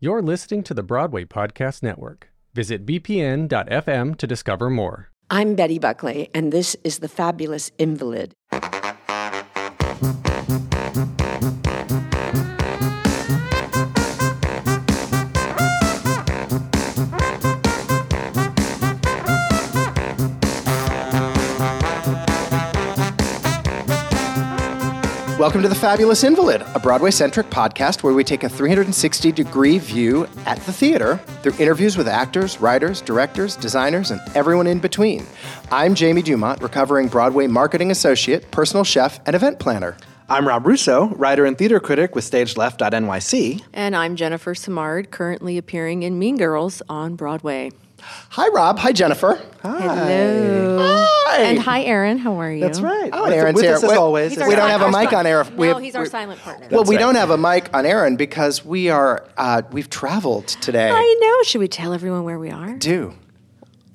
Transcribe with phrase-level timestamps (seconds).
[0.00, 2.28] You're listening to the Broadway Podcast Network.
[2.54, 5.10] Visit bpn.fm to discover more.
[5.28, 8.32] I'm Betty Buckley, and this is The Fabulous Invalid.
[25.38, 29.78] Welcome to The Fabulous Invalid, a Broadway centric podcast where we take a 360 degree
[29.78, 35.24] view at the theater through interviews with actors, writers, directors, designers, and everyone in between.
[35.70, 39.96] I'm Jamie Du Mont, recovering Broadway marketing associate, personal chef, and event planner.
[40.28, 43.62] I'm Rob Russo, writer and theater critic with StageLeft.nyc.
[43.72, 47.70] And I'm Jennifer Simard, currently appearing in Mean Girls on Broadway.
[48.00, 48.78] Hi, Rob.
[48.78, 49.40] Hi, Jennifer.
[49.62, 50.78] Hello.
[50.80, 51.42] Hi.
[51.42, 52.18] And hi, Aaron.
[52.18, 52.60] How are you?
[52.60, 53.10] That's right.
[53.12, 53.74] Oh, with, Aaron's with here.
[53.74, 54.30] us as always.
[54.30, 55.56] He's is our we don't have a mic on Aaron.
[55.56, 56.68] We no, have- he's our we- silent partner.
[56.70, 60.90] Well, we don't have a mic on Aaron because we are, uh, we've traveled today.
[60.90, 61.42] I know.
[61.44, 62.74] Should we tell everyone where we are?
[62.76, 63.14] do.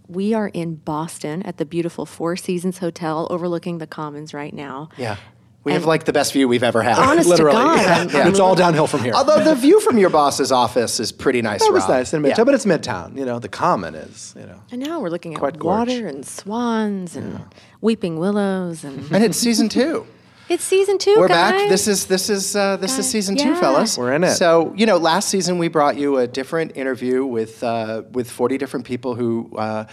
[0.10, 4.90] We are in Boston at the beautiful Four Seasons Hotel overlooking the Commons right now.
[4.98, 5.16] Yeah.
[5.64, 6.98] We have like the best view we've ever had.
[7.10, 7.54] Honest Literally.
[7.56, 7.80] to God.
[7.86, 9.14] I'm- I'm It's all downhill from here.
[9.14, 11.62] Although the view from your boss's office is pretty nice.
[11.62, 11.90] that was Rob.
[11.92, 12.44] nice in Midtown, Yeah.
[12.44, 13.18] but it's Midtown.
[13.18, 14.60] You know, the Common is, you know.
[14.72, 15.00] I know.
[15.00, 15.88] We're looking at Quite gorge.
[15.90, 17.40] water and swans and
[17.82, 18.84] weeping willows.
[18.84, 20.06] And and it's season two.
[20.50, 21.54] It's season two, We're guys.
[21.54, 21.70] back.
[21.70, 23.60] This is this is uh, this is Guys, season two, yeah.
[23.62, 23.98] fellas.
[23.98, 24.36] We're in it.
[24.36, 28.58] So you know, last season we brought you a different interview with uh, with forty
[28.58, 29.86] different people who uh,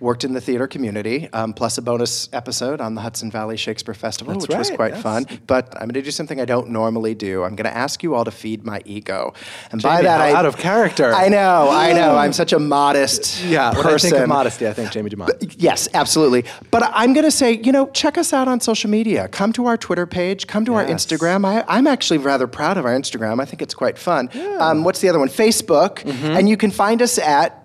[0.00, 3.92] worked in the theater community, um, plus a bonus episode on the Hudson Valley Shakespeare
[3.94, 5.02] Festival, That's which was quite yes.
[5.02, 5.26] fun.
[5.46, 7.44] But I'm going to do something I don't normally do.
[7.44, 9.34] I'm going to ask you all to feed my ego,
[9.70, 11.12] and by that I out of character.
[11.12, 12.16] I know, I know.
[12.16, 14.10] I'm such a modest Yeah, when I person.
[14.10, 15.30] think of modesty, I think Jamie Du Mont.
[15.58, 16.46] Yes, absolutely.
[16.70, 19.28] But I'm going to say, you know, check us out on social media.
[19.28, 20.46] Come to our Twitter page.
[20.46, 21.44] Come to our Instagram.
[21.44, 23.40] I, I'm actually rather proud of our Instagram.
[23.40, 24.28] I think it's quite fun.
[24.58, 25.28] Um, what's the other one?
[25.28, 25.96] Facebook.
[25.96, 26.26] Mm-hmm.
[26.26, 27.56] And you can find us at.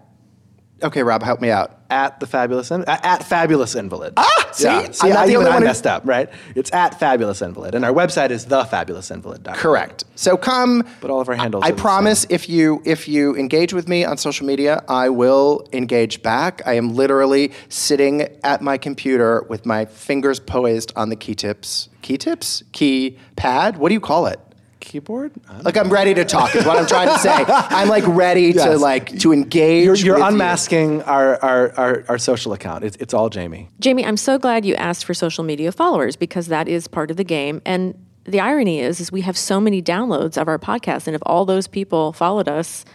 [0.83, 1.79] Okay, Rob, help me out.
[1.89, 4.13] At the fabulous In- at, fabulous invalid.
[4.17, 4.63] Ah, see?
[4.65, 4.91] yeah.
[4.91, 6.29] see, I'm not I the only I one who- messed up, right?
[6.55, 9.53] It's at fabulous invalid, and our website is thefabulousinvalid.com.
[9.55, 10.03] Correct.
[10.15, 10.83] So come.
[10.99, 14.03] But all of our handles I the promise if you if you engage with me
[14.03, 16.61] on social media, I will engage back.
[16.65, 21.87] I am literally sitting at my computer with my fingers poised on the key tips.
[22.05, 22.61] Key tips?
[22.71, 23.77] Key pad?
[23.77, 24.39] What do you call it?
[24.79, 25.31] Keyboard.
[25.49, 27.33] I don't Like I'm ready to talk is what I'm trying to say.
[27.47, 29.85] I'm like ready to like to engage.
[29.85, 30.27] You're, you're with you.
[30.27, 32.83] unmasking our, our, our, our social account.
[32.83, 33.69] It's, it's all Jamie.
[33.79, 37.17] Jamie, I'm so glad you asked for social media followers because that is part of
[37.17, 37.59] the game.
[37.65, 41.23] And the irony is, is we have so many downloads of our podcast, and if
[41.25, 42.85] all those people followed us,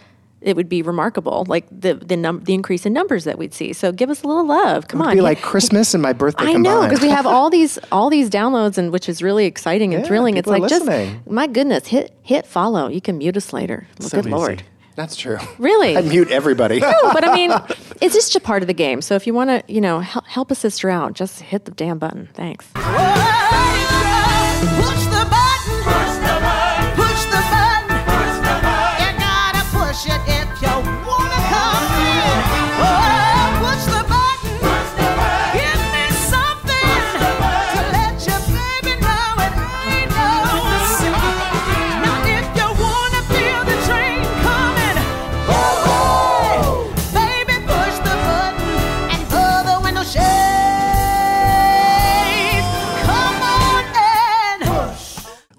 [0.41, 3.73] it would be remarkable, like the the num- the increase in numbers that we'd see.
[3.73, 4.87] So give us a little love.
[4.87, 5.07] Come on.
[5.07, 6.63] It would on, be like Christmas and my birthday I combined.
[6.63, 10.03] know because we have all these all these downloads, and which is really exciting and
[10.03, 10.37] Yeah, thrilling.
[10.37, 10.85] It's like just
[11.27, 12.87] my goodness, hit hit follow.
[12.87, 13.87] You can mute us later.
[13.99, 14.35] Well, So good easy.
[14.35, 14.63] lord.
[14.95, 15.37] That's true.
[15.57, 15.95] Really?
[15.95, 16.79] I'd mute everybody.
[16.81, 17.51] No, but I mean,
[18.01, 19.01] it's just a part of the game.
[19.01, 21.71] So if you want to, you know, help, help a sister out, just hit the
[21.71, 22.27] damn button.
[22.33, 22.67] Thanks.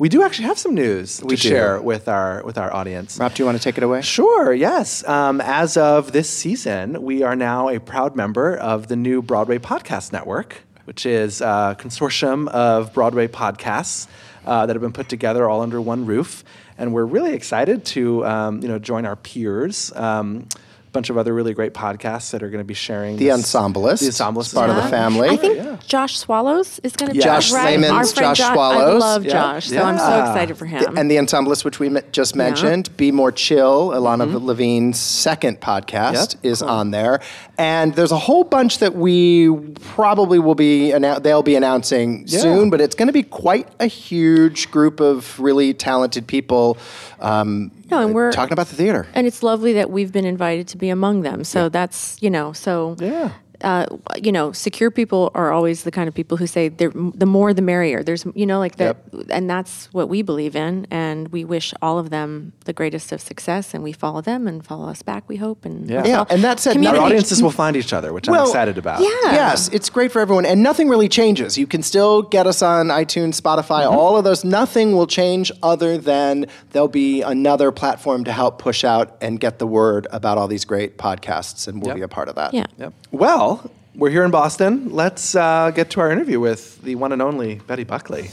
[0.02, 1.36] We do actually have some news to do.
[1.36, 3.18] share with our, with our audience.
[3.20, 4.02] Rob, do you want to take it away?
[4.02, 5.06] Sure, yes.
[5.06, 9.58] Um, as of this season, we are now a proud member of the new Broadway
[9.58, 14.08] Podcast Network, which is a consortium of Broadway podcasts
[14.44, 16.42] uh, that have been put together all under one roof.
[16.76, 19.92] And we're really excited to um, you know, join our peers.
[19.94, 20.48] Um,
[20.92, 24.00] bunch of other really great podcasts that are going to be sharing The this- Ensemblist.
[24.00, 25.28] The Ensemblist is part of the family.
[25.30, 27.24] I think Josh Swallows is going to Yeah.
[27.24, 27.78] Josh right?
[27.78, 29.00] Slayman's Our friend Josh Jo- I Swallows.
[29.00, 29.32] love Yeah.
[29.32, 30.98] Josh, so I'm so excited for him.
[30.98, 36.12] And the Ensemblist, which we me- just mentioned, Be More Chill, Ilana Levine's second podcast,
[36.36, 36.46] Mm-hmm.
[36.46, 36.52] Yep.
[36.52, 37.20] is on there.
[37.56, 39.48] And there's a whole bunch that we
[39.94, 42.40] probably will be, annou- they'll be announcing Yeah.
[42.40, 46.76] soon, but it's going to be quite a huge group of really talented people
[47.20, 49.06] um, No, and we're- talking about the theater.
[49.14, 51.44] and it's lovely that we've been invited to be among them.
[51.44, 53.30] So that's you know so Yeah.
[53.62, 53.86] Uh,
[54.22, 57.54] you know, secure people are always the kind of people who say they're, the more
[57.54, 58.02] the merrier.
[58.02, 58.96] There's, you know, like that,
[59.30, 63.20] and that's what we believe in, and we wish all of them the greatest of
[63.20, 65.28] success, and we follow them and follow us back.
[65.28, 66.04] We hope, and Yeah.
[66.04, 69.00] Yeah, and that said, Our audiences will find each other, which I'm excited about.
[69.00, 69.08] Yeah.
[69.32, 71.56] Yes, it's great for everyone, and nothing really changes.
[71.56, 74.44] You can still get us on iTunes, Spotify, all of those.
[74.44, 79.58] Nothing will change other than there'll be another platform to help push out and get
[79.58, 81.96] the word about all these great podcasts, and we'll Yep.
[81.96, 82.54] be a part of that.
[82.54, 82.66] Yeah.
[82.78, 82.92] Yep.
[83.10, 83.51] Well,
[83.94, 84.90] we're here in Boston.
[84.90, 88.30] Let's uh, get to our interview with the one and only Betty Buckley.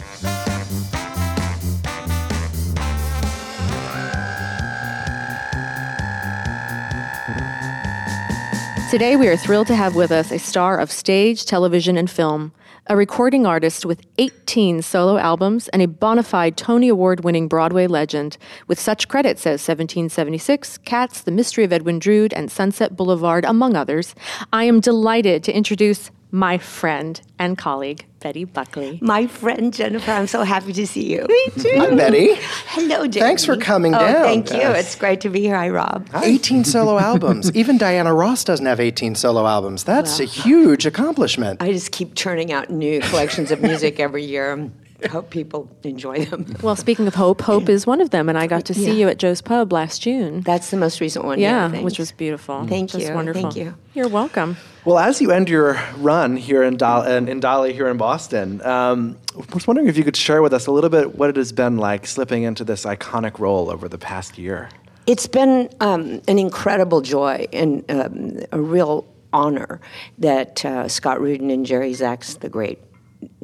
[8.89, 12.51] Today, we are thrilled to have with us a star of stage, television, and film,
[12.87, 17.85] a recording artist with 18 solo albums, and a bona fide Tony Award winning Broadway
[17.85, 23.45] legend, with such credits as 1776, Cats, The Mystery of Edwin Drood, and Sunset Boulevard,
[23.45, 24.15] among others.
[24.51, 28.99] I am delighted to introduce my friend and colleague, Betty Buckley.
[29.01, 31.25] My friend Jennifer, I'm so happy to see you.
[31.27, 31.73] Me too.
[31.77, 32.35] Hi, Betty.
[32.67, 33.19] Hello, Jennifer.
[33.19, 34.23] Thanks for coming oh, down.
[34.23, 34.61] Thank you.
[34.61, 35.55] It's great to be here.
[35.55, 36.07] Hi, Rob.
[36.13, 37.51] 18 solo albums.
[37.55, 39.83] Even Diana Ross doesn't have 18 solo albums.
[39.83, 41.61] That's a huge accomplishment.
[41.61, 44.69] I just keep churning out new collections of music every year.
[45.11, 46.45] Hope people enjoy them.
[46.61, 48.93] Well, speaking of Hope, Hope is one of them, and I got to see Yeah.
[48.93, 50.41] you at Joe's Pub last June.
[50.41, 51.39] That's the most recent one.
[51.39, 51.83] yeah, thanks.
[51.85, 52.65] which was beautiful.
[52.67, 53.43] Thank Just you, wonderful.
[53.43, 53.75] thank you.
[53.93, 54.57] You're welcome.
[54.85, 58.61] Well, as you end your run here in, Dal- in, in Dolly here in Boston,
[58.65, 61.35] um, I was wondering if you could share with us a little bit what it
[61.37, 64.69] has been like slipping into this iconic role over the past year.
[65.07, 69.79] It's been um, an incredible joy and um, a real honor
[70.17, 72.79] that uh, Scott Rudin and Jerry Zaks, the great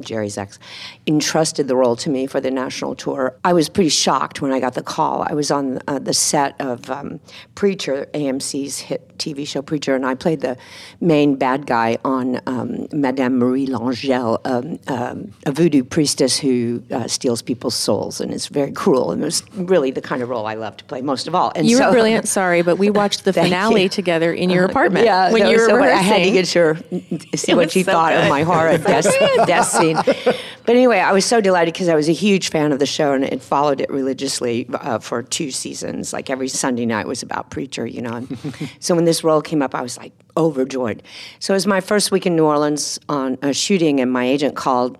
[0.00, 0.58] Jerry Zaks,
[1.06, 3.36] entrusted the role to me for the national tour.
[3.44, 5.26] I was pretty shocked when I got the call.
[5.28, 7.20] I was on uh, the set of um,
[7.54, 10.56] Preacher, AMC's hit TV show Preacher, and I played the
[11.00, 17.06] main bad guy on um, Madame Marie L'Angelle, um, um, a voodoo priestess who uh,
[17.08, 19.10] steals people's souls and is very cruel.
[19.12, 21.52] And it was really the kind of role I love to play most of all.
[21.54, 22.28] And You so, were brilliant.
[22.28, 23.88] Sorry, but we watched the finale you.
[23.88, 26.76] together in your apartment Yeah, when you were so- I had to get your
[27.34, 28.24] see It what you so thought good.
[28.24, 28.76] of my horror
[29.46, 29.96] death, scene.
[30.66, 33.12] But anyway, I was so delighted because I was a huge fan of the show
[33.12, 36.12] and it followed it religiously uh, for two seasons.
[36.12, 38.26] Like every Sunday night was about preacher, you know.
[38.80, 41.02] So when this role came up, I was like overjoyed.
[41.38, 44.54] So it was my first week in New Orleans on a shooting, and my agent
[44.56, 44.98] called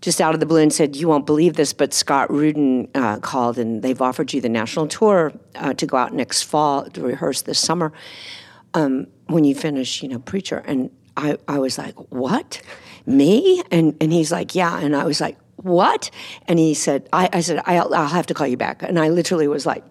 [0.00, 3.18] just out of the blue and said, "You won't believe this, but Scott Rudin uh,
[3.18, 7.02] called, and they've offered you the national tour uh, to go out next fall to
[7.02, 7.92] rehearse this summer."
[8.74, 10.58] um, when you finish, you know, preacher.
[10.66, 12.60] And I, I was like, what?
[13.06, 13.62] Me?
[13.70, 14.78] And, and he's like, yeah.
[14.78, 16.10] And I was like, what?
[16.48, 18.82] And he said, I, I said, I'll, I'll have to call you back.
[18.82, 19.84] And I literally was like,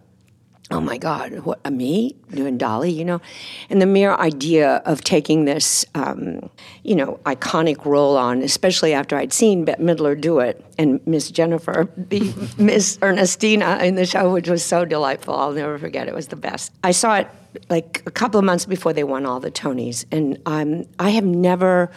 [0.72, 3.22] oh my God, what, uh, me doing Dolly, you know?
[3.70, 6.50] And the mere idea of taking this, um,
[6.84, 11.30] you know, iconic role on, especially after I'd seen Bette Midler do it and Miss
[11.30, 15.36] Jennifer be Miss Ernestina in the show, which was so delightful.
[15.36, 16.08] I'll never forget.
[16.08, 16.72] It was the best.
[16.84, 17.28] I saw it
[17.70, 21.26] like a couple of months before they won all the Tonys, and um, I have
[21.26, 21.92] never.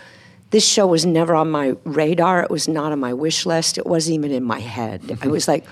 [0.50, 2.42] This show was never on my radar.
[2.44, 3.76] It was not on my wish list.
[3.76, 5.18] It wasn't even in my head.
[5.20, 5.64] I was like,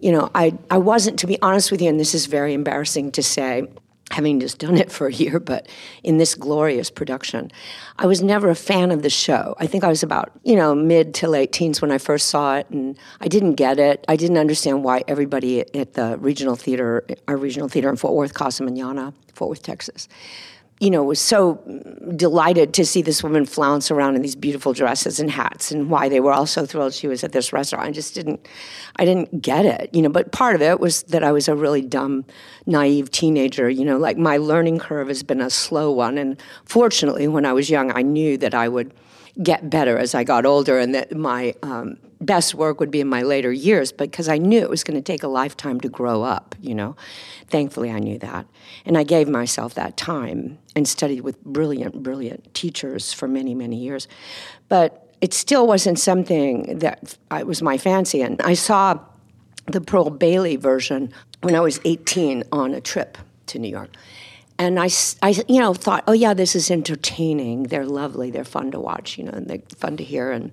[0.00, 3.12] you know, I, I wasn't, to be honest with you, and this is very embarrassing
[3.12, 3.66] to say,
[4.10, 5.68] having just done it for a year, but
[6.02, 7.50] in this glorious production,
[7.98, 9.54] I was never a fan of the show.
[9.58, 12.56] I think I was about, you know, mid to late teens when I first saw
[12.56, 14.04] it, and I didn't get it.
[14.08, 18.34] I didn't understand why everybody at, the regional theater, our regional theater in Fort Worth,
[18.34, 20.08] Casa Manana, Fort Worth, Texas,
[20.80, 21.56] you know, was so
[22.14, 26.08] delighted to see this woman flounce around in these beautiful dresses and hats, and why
[26.08, 27.86] they were all so thrilled she was at this restaurant.
[27.86, 28.46] I just didn't,
[28.96, 30.08] I didn't get it, you know.
[30.08, 32.24] But part of it was that I was a really dumb,
[32.66, 33.68] naive teenager.
[33.68, 37.52] You know, like my learning curve has been a slow one, and fortunately, when I
[37.52, 38.94] was young, I knew that I would
[39.42, 43.08] get better as I got older, and that my um, best work would be in
[43.08, 46.22] my later years because I knew it was going to take a lifetime to grow
[46.22, 46.96] up, you know.
[47.48, 48.46] Thankfully, I knew that.
[48.84, 53.76] And I gave myself that time and studied with brilliant, brilliant teachers for many, many
[53.76, 54.08] years.
[54.68, 58.22] But it still wasn't something that I, was my fancy.
[58.22, 58.98] And I saw
[59.66, 63.90] the Pearl Bailey version when I was 18 on a trip to New York.
[64.58, 64.88] And I,
[65.22, 67.64] I, you know, thought, oh yeah, this is entertaining.
[67.64, 68.32] They're lovely.
[68.32, 69.16] They're fun to watch.
[69.16, 70.32] You know, and they're fun to hear.
[70.32, 70.50] And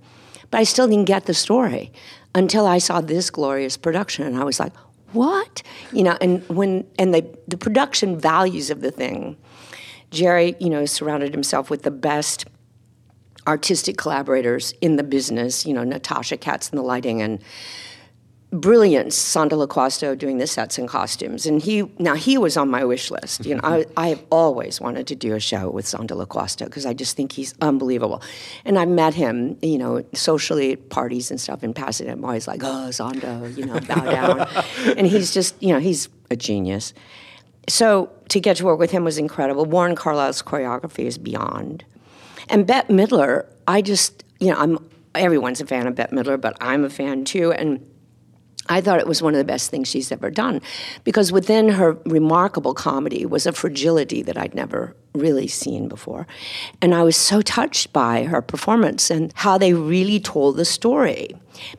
[0.56, 1.92] but I still didn't get the story
[2.34, 4.72] until I saw this glorious production, and I was like,
[5.12, 5.62] what?
[5.92, 9.36] You know, and when and the the production values of the thing,
[10.12, 12.46] Jerry, you know, surrounded himself with the best
[13.46, 15.66] artistic collaborators in the business.
[15.66, 17.42] You know, Natasha Katz in the lighting and
[18.52, 21.46] brilliant Santo Loquasto doing the sets and costumes.
[21.46, 23.46] And he now he was on my wish list.
[23.46, 23.92] You know, I, mm-hmm.
[23.98, 27.32] I have always wanted to do a show with Santo Loquasto because I just think
[27.32, 28.22] he's unbelievable.
[28.64, 32.14] And I met him, you know, socially at parties and stuff in Pasadena.
[32.14, 34.48] I'm always like, oh, Santo, you know, bow down.
[34.98, 36.94] and he's just, you know, he's a genius.
[37.68, 39.66] So to get to work with him was incredible.
[39.66, 41.84] Warren Carlyle's choreography is beyond.
[42.48, 46.56] And Bette Midler, I just, you know, I'm everyone's a fan of Bette Midler, but
[46.60, 47.52] I'm a fan too.
[47.54, 47.86] And
[48.68, 50.62] I thought it was one of the best things she's ever done
[51.04, 56.28] because within her remarkable comedy was a fragility that I'd never really seen before.
[56.82, 61.30] And I was so touched by her performance and how they really told the story.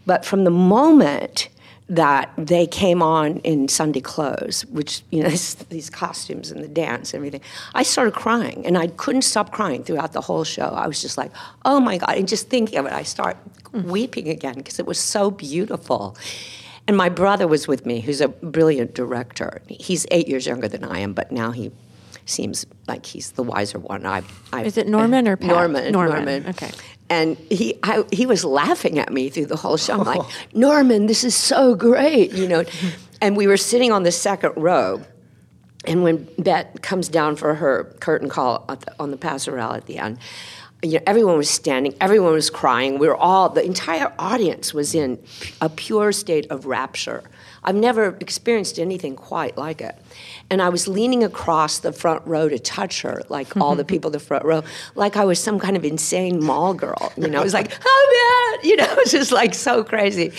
[0.06, 1.48] But from the moment
[1.88, 5.28] that they came on in Sunday clothes, which, you know,
[5.68, 7.40] these costumes and the dance and everything,
[7.74, 10.68] I started crying and I couldn't stop crying throughout the whole show.
[10.68, 11.30] I was just like,
[11.64, 12.16] oh my God.
[12.16, 13.36] And just thinking of it, I start
[13.72, 16.16] weeping again because it was so beautiful.
[16.88, 19.60] And my brother was with me, who's a brilliant director.
[19.68, 21.72] He's eight years younger than I am, but now he
[22.26, 24.06] seems like he's the wiser one.
[24.06, 25.48] I, I Is it Norman or Pat?
[25.48, 25.92] Norman?
[25.92, 26.70] Norman, okay.
[27.08, 30.00] And he, I, he was laughing at me through the whole show.
[30.00, 32.64] I'm like, Norman, this is so great, you know.
[33.20, 35.02] And we were sitting on the second row,
[35.86, 39.86] and when Bette comes down for her curtain call at the, on the passerelle at
[39.86, 40.18] the end,
[40.82, 42.98] you know, everyone was standing, everyone was crying.
[42.98, 45.18] We were all, the entire audience was in
[45.60, 47.22] a pure state of rapture.
[47.64, 49.96] I've never experienced anything quite like it.
[50.50, 54.08] And I was leaning across the front row to touch her, like all the people
[54.08, 54.62] in the front row,
[54.94, 57.12] like I was some kind of insane mall girl.
[57.16, 60.32] You know, it was like, oh man, you know, it was just like so crazy.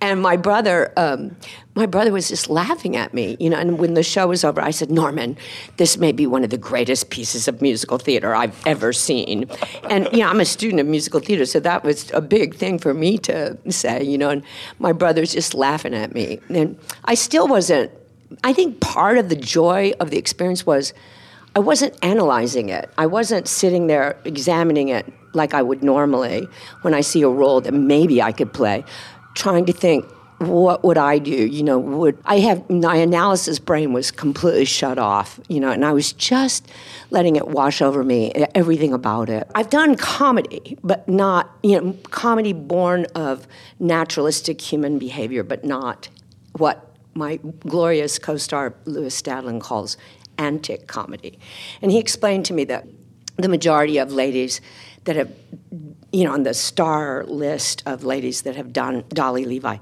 [0.00, 1.36] And my brother, um,
[1.74, 3.56] my brother was just laughing at me, you know.
[3.56, 5.36] And when the show was over, I said, Norman,
[5.76, 9.48] this may be one of the greatest pieces of musical theater I've ever seen.
[9.88, 12.78] And you know, I'm a student of musical theater, so that was a big thing
[12.78, 14.30] for me to say, you know.
[14.30, 14.42] And
[14.78, 17.92] my brother's just laughing at me, and I still wasn't.
[18.44, 20.94] I think part of the joy of the experience was
[21.56, 22.90] I wasn't analyzing it.
[22.96, 26.46] I wasn't sitting there examining it like I would normally
[26.82, 28.84] when I see a role that maybe I could play,
[29.34, 30.04] trying to think,
[30.38, 31.32] what would I do?
[31.32, 35.84] You know, would I have my analysis brain was completely shut off, you know, and
[35.84, 36.66] I was just
[37.10, 39.50] letting it wash over me, everything about it.
[39.54, 43.46] I've done comedy, but not, you know, comedy born of
[43.78, 46.08] naturalistic human behavior, but not
[46.56, 49.96] what my glorious co-star Lewis Stadlen calls
[50.38, 51.38] antic comedy.
[51.82, 52.86] And he explained to me that
[53.36, 54.60] the majority of ladies
[55.04, 55.32] that have,
[56.12, 59.78] you know, on the star list of ladies that have done Dolly Levi,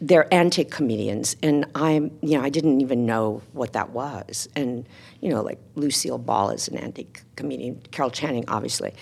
[0.00, 1.36] they're antic comedians.
[1.42, 4.48] And I'm, you know, I didn't even know what that was.
[4.56, 4.88] And,
[5.20, 8.94] you know, like Lucille Ball is an antic comedian, Carol Channing, obviously.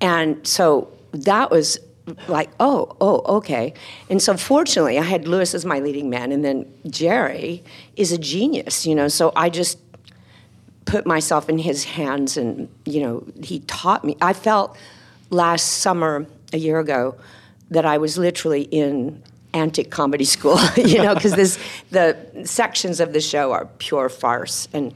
[0.00, 1.78] And so that was
[2.28, 3.74] like, oh, oh, okay.
[4.08, 7.62] And so fortunately, I had Lewis as my leading man, and then Jerry
[7.96, 9.08] is a genius, you know.
[9.08, 9.78] So I just
[10.84, 14.16] put myself in his hands, and you know, he taught me.
[14.20, 14.76] I felt
[15.30, 17.16] last summer, a year ago,
[17.70, 19.22] that I was literally in
[19.52, 21.58] antic comedy school, you know, because this
[21.90, 24.94] the sections of the show are pure farce, and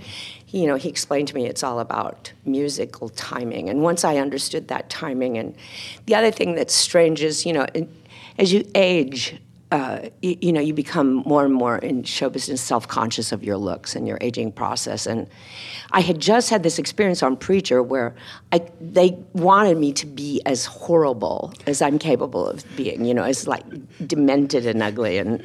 [0.53, 3.69] you know, he explained to me it's all about musical timing.
[3.69, 5.55] And once I understood that timing, and
[6.07, 7.67] the other thing that's strange is, you know,
[8.39, 9.41] as you age,
[9.71, 13.57] uh, you, you, know, you become more and more in show business self-conscious of your
[13.57, 15.07] looks and your aging process.
[15.07, 15.29] And
[15.93, 18.17] I had just had this experience on Preacher where
[18.51, 23.23] I, they wanted me to be as horrible as I'm capable of being, you know,
[23.23, 23.65] as like
[24.09, 25.41] demented and ugly, and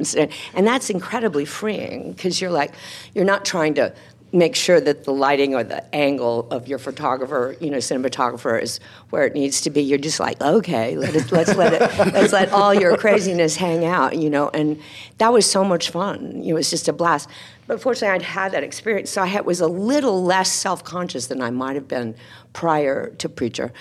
[0.55, 2.74] and that's incredibly freeing because you're like,
[3.13, 3.93] you're not trying to
[4.35, 8.79] make sure that the lighting or the angle of your photographer, you know, cinematographer is
[9.09, 9.81] where it needs to be.
[9.81, 11.81] You're just like, okay, let it, let's let it,
[12.13, 14.49] let's let all your craziness hang out, you know.
[14.49, 14.81] And
[15.19, 16.43] that was so much fun.
[16.43, 17.29] you It was just a blast.
[17.67, 21.41] But fortunately, I'd had that experience, so I had, was a little less self-conscious than
[21.41, 22.15] I might have been
[22.53, 23.74] prior to Preacher.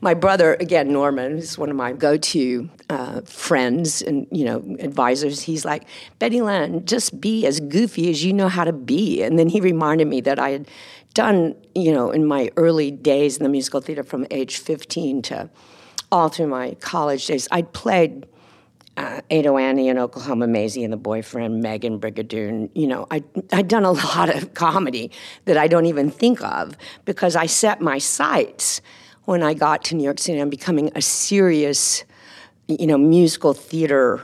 [0.00, 5.42] My brother, again, Norman, who's one of my go-to uh, friends and you know advisors,
[5.42, 5.84] he's like,
[6.18, 9.22] Betty Lynn, just be as goofy as you know how to be.
[9.22, 10.68] And then he reminded me that I had
[11.14, 15.50] done, you know, in my early days in the musical theater from age 15 to
[16.10, 18.26] all through my college days, I'd played
[18.96, 22.70] uh, Ado Annie and Oklahoma Maisie and the boyfriend Megan Brigadoon.
[22.74, 23.22] You know, I
[23.52, 25.10] I'd done a lot of comedy
[25.46, 28.80] that I don't even think of because I set my sights
[29.24, 30.40] when I got to New York City.
[30.40, 32.04] I'm becoming a serious,
[32.68, 34.20] you know, musical theater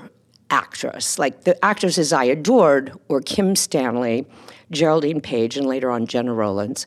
[0.50, 1.18] actress.
[1.18, 4.26] Like the actresses I adored were Kim Stanley,
[4.70, 6.86] Geraldine Page, and later on Gena Rowlands.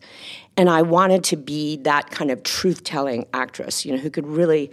[0.58, 4.72] And I wanted to be that kind of truth-telling actress, you know, who could really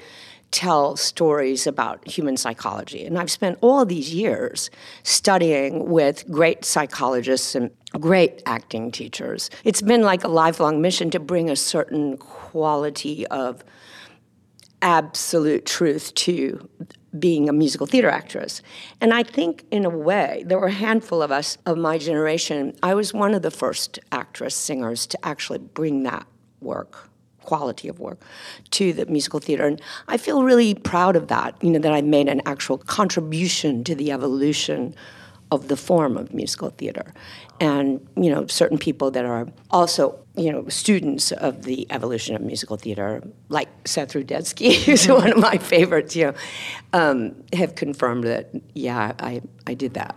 [0.50, 3.04] tell stories about human psychology.
[3.04, 4.70] And I've spent all these years
[5.02, 9.50] studying with great psychologists and great acting teachers.
[9.64, 13.62] It's been like a lifelong mission to bring a certain quality of
[14.80, 16.68] absolute truth to
[17.18, 18.62] being a musical theater actress.
[19.00, 22.76] And I think, in a way, there were a handful of us of my generation.
[22.82, 26.26] I was one of the first actress singers to actually bring that
[26.60, 27.08] work,
[27.48, 28.18] quality of work,
[28.70, 29.66] to the musical theater.
[29.66, 33.84] And I feel really proud of that, you know, that I made an actual contribution
[33.84, 34.94] to the evolution
[35.50, 37.14] of the form of musical theater.
[37.58, 42.42] And, you know, certain people that are also, you know, students of the evolution of
[42.42, 46.34] musical theater, like Seth Rudetsky, who's one of my favorites, you know,
[46.92, 50.14] um, have confirmed that, yeah, I, I did that.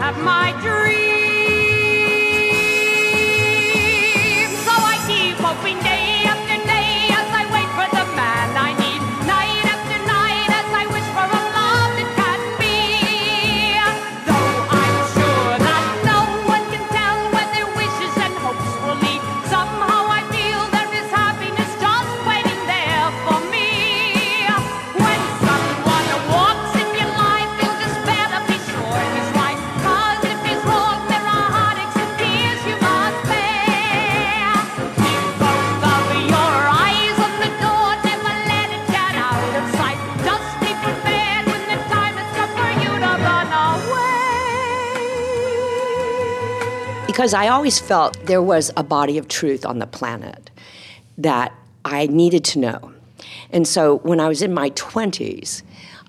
[0.00, 1.09] Have my dreams.
[47.10, 50.48] Because I always felt there was a body of truth on the planet
[51.18, 51.52] that
[51.84, 52.92] I needed to know.
[53.50, 55.62] And so when I was in my 20s,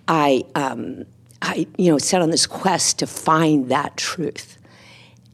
[0.07, 1.05] I, um,
[1.41, 4.59] I you know, set on this quest to find that truth.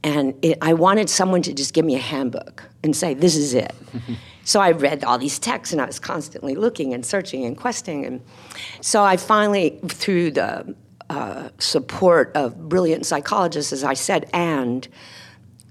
[0.02, 3.52] And it, I wanted someone to just give me a handbook and say, this is
[3.52, 3.74] it.
[4.44, 8.06] so I read all these texts and I was constantly looking and searching and questing.
[8.06, 8.22] And
[8.80, 10.74] so I finally, through the
[11.10, 14.88] uh, support of brilliant psychologists, as I said, and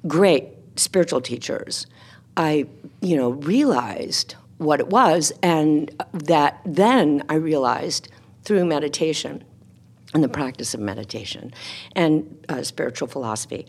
[0.07, 1.87] great spiritual teachers,
[2.35, 2.67] I,
[3.01, 8.09] you know, realized what it was, and that then I realized
[8.43, 9.43] through meditation
[10.13, 11.53] and the practice of meditation
[11.95, 13.67] and uh, spiritual philosophy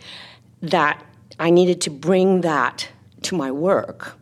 [0.62, 1.04] that
[1.38, 2.88] I needed to bring that
[3.23, 4.16] to my work.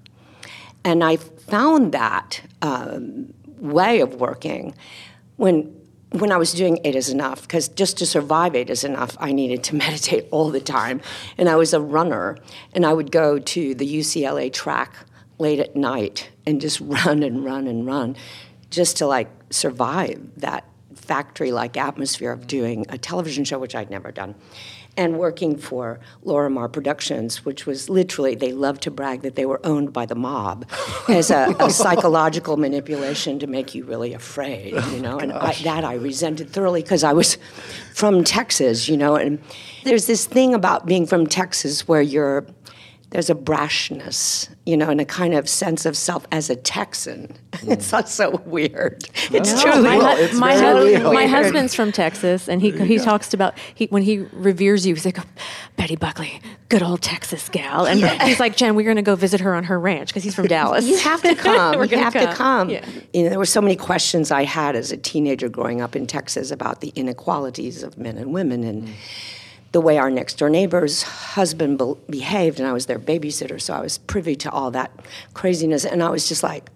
[0.84, 4.74] And I found that um, way of working
[5.36, 5.75] when
[6.10, 9.32] when I was doing Eight is Enough, because just to survive Eight is Enough, I
[9.32, 11.00] needed to meditate all the time.
[11.38, 12.38] And I was a runner,
[12.72, 14.94] and I would go to the UCLA track
[15.38, 18.16] late at night and just run and run and run
[18.70, 23.90] just to like survive that factory like atmosphere of doing a television show, which I'd
[23.90, 24.34] never done,
[24.96, 29.60] and working for Lorimar Productions, which was literally, they loved to brag that they were
[29.64, 30.68] owned by the mob
[31.08, 35.18] as a, a psychological manipulation to make you really afraid, oh you know.
[35.18, 37.36] and I, that I resented thoroughly because I was
[37.94, 39.38] from Texas, you know, and
[39.84, 42.46] there's this thing about being from Texas where you're
[43.16, 47.34] there's a brashness, you know, and a kind of sense of self as a Texan.
[47.62, 49.08] It's not so weird.
[49.32, 51.12] It's No, truly my, Well, it's my, very hus- real.
[51.14, 54.94] my husband's from Texas, and he he talks about he when he reveres you.
[54.94, 55.24] He's like oh,
[55.76, 59.40] Betty Buckley, good old Texas gal, and he's like Jen, we're going to go visit
[59.40, 60.84] her on her ranch because he's from Dallas.
[60.84, 61.76] You have to come.
[61.78, 62.68] We're you gonna have to come.
[62.68, 62.84] Yeah.
[63.14, 66.06] You know, there were so many questions I had as a teenager growing up in
[66.06, 68.90] Texas about the inequalities of men and women and
[69.72, 72.58] the way our next door neighbor's husband be- behaved.
[72.58, 74.90] And I was their babysitter, so I was privy to all that
[75.34, 75.84] craziness.
[75.84, 76.70] And I was just like,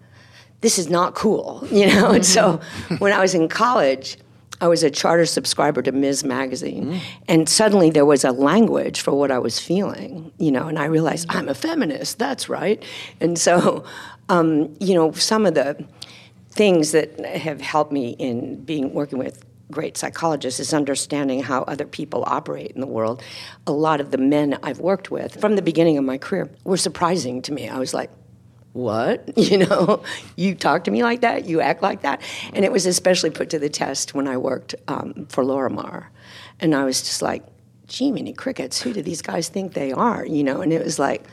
[0.61, 2.11] this is not cool, you know?
[2.11, 2.95] And so mm-hmm.
[2.95, 4.17] when I was in college,
[4.61, 6.23] I was a charter subscriber to Ms.
[6.23, 6.99] Magazine, mm.
[7.27, 10.85] and suddenly there was a language for what I was feeling, you know, and I
[10.85, 11.35] realized mm.
[11.35, 12.81] I'm a feminist, that's right.
[13.19, 13.83] And so,
[14.29, 15.83] um, you know, some of the
[16.51, 21.85] things that have helped me in being working with great psychologist is understanding how other
[21.85, 23.23] people operate in the world.
[23.65, 26.77] A lot of the men I've worked with from the beginning of my career were
[26.77, 27.67] surprising to me.
[27.67, 28.11] I was like,
[28.73, 29.29] what?
[29.37, 30.03] You know,
[30.35, 32.21] you talk to me like that, you act like that.
[32.53, 36.07] And it was especially put to the test when I worked um, for Lorimar.
[36.59, 37.43] And I was just like,
[37.87, 40.25] gee, many crickets, who do these guys think they are?
[40.25, 41.25] You know, and it was like,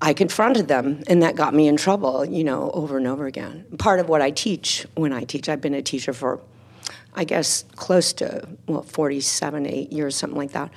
[0.00, 3.64] I confronted them, and that got me in trouble, you know, over and over again.
[3.78, 6.40] Part of what I teach when I teach, I've been a teacher for,
[7.18, 10.70] I guess, close to, well, 47, 8 years, something like that.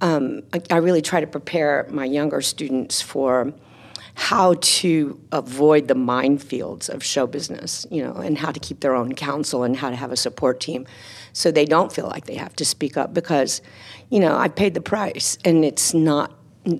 [0.00, 3.54] Um, I, I really try to prepare my younger students for
[4.14, 8.96] how to avoid the minefields of show business, you know, and how to keep their
[8.96, 10.84] own counsel and how to have a support team
[11.32, 13.62] so they don't feel like they have to speak up because,
[14.10, 16.32] you know, I paid the price and it's not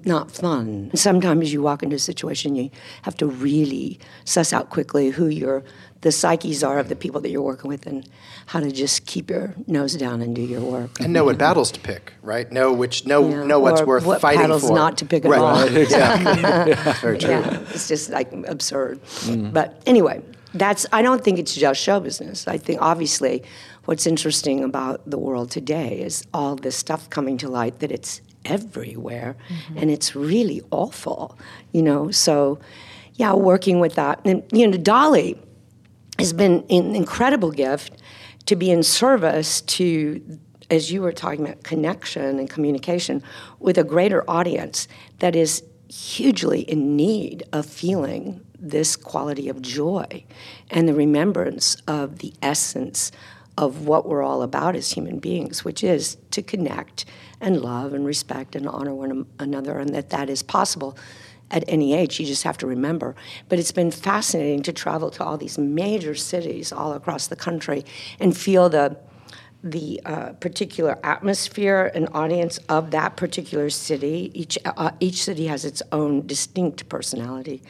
[0.07, 0.91] not fun.
[0.95, 2.71] Sometimes you walk into a situation you
[3.03, 5.63] have to really suss out quickly who your
[6.05, 8.07] the psyches are of the people that you're working with and
[8.45, 11.01] how to just keep your nose down and do your work.
[11.01, 12.53] And know what battles to pick, right?
[12.53, 14.75] Know which know Yeah, know what's or worth what fighting battles for.
[14.75, 15.41] not to pick at right.
[15.41, 15.63] all.
[15.63, 16.75] Right, exactly.
[17.01, 17.31] Very true.
[17.31, 19.03] Yeah, it's just like absurd.
[19.03, 19.55] Mm.
[19.55, 22.47] But anyway, that's I don't think it's just show business.
[22.47, 23.43] I think obviously
[23.87, 28.21] what's interesting about the world today is all this stuff coming to light that it's
[28.45, 29.79] everywhere mm-hmm.
[29.79, 31.39] and it's really awful,
[31.73, 32.11] you know.
[32.11, 32.59] So
[33.15, 34.21] yeah, working with that.
[34.27, 35.39] And you know, Dolly
[36.19, 38.01] has been an incredible gift
[38.47, 40.39] to be in service to
[40.71, 43.23] as you were talking about connection and communication
[43.59, 50.25] with a greater audience that is hugely in need of feeling this quality of joy
[50.71, 53.13] and the remembrance of the essence
[53.59, 57.05] of what we're all about as human beings which is to connect
[57.41, 60.97] and love and respect and honor one another and that that is possible
[61.55, 62.21] at any age.
[62.21, 63.15] You just have to remember.
[63.49, 67.85] But it's been fascinating to travel to all these major cities all across the country
[68.21, 68.99] and feel the
[69.63, 74.31] the uh, particular atmosphere and audience of that particular city.
[74.35, 77.63] Each uh, each city has its own distinct personality,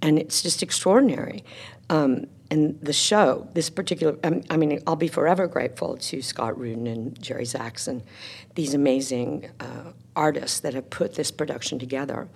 [0.00, 1.42] and it's just extraordinary.
[1.90, 6.56] Um, and the show, this particular, um, I mean, I'll be forever grateful to Scott
[6.56, 8.02] Rudin and Jerry Zaks and
[8.54, 12.28] these amazing uh, artists that have put this production together.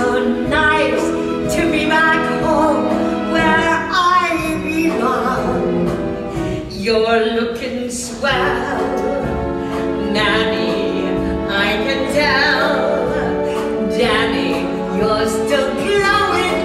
[0.00, 2.84] So nice to be back home
[3.32, 4.28] where I
[4.64, 5.60] belong.
[6.70, 8.80] You're looking swell,
[10.10, 11.04] Nanny.
[11.50, 13.10] I can tell,
[13.90, 14.52] Danny.
[14.96, 16.58] You're still glowing.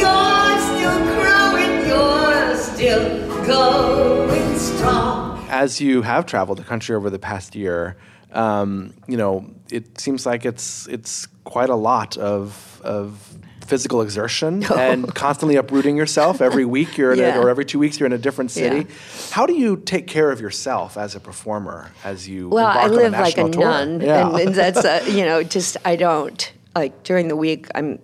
[0.00, 1.72] You're still growing.
[1.88, 3.04] You're still
[3.46, 5.46] going strong.
[5.48, 7.96] As you have traveled the country over the past year,
[8.32, 14.64] um, you know, it seems like it's it's quite a lot of of physical exertion
[14.76, 17.36] and constantly uprooting yourself every week you're in Yeah.
[17.36, 18.76] a, or every two weeks you're in a different city.
[18.88, 18.94] Yeah.
[19.30, 23.14] How do you take care of yourself as a performer as you Well, I live
[23.14, 23.64] a like a tour?
[23.64, 24.28] nun, Yeah.
[24.28, 27.66] and, and that's uh, you know just I don't like during the week.
[27.74, 27.98] I'm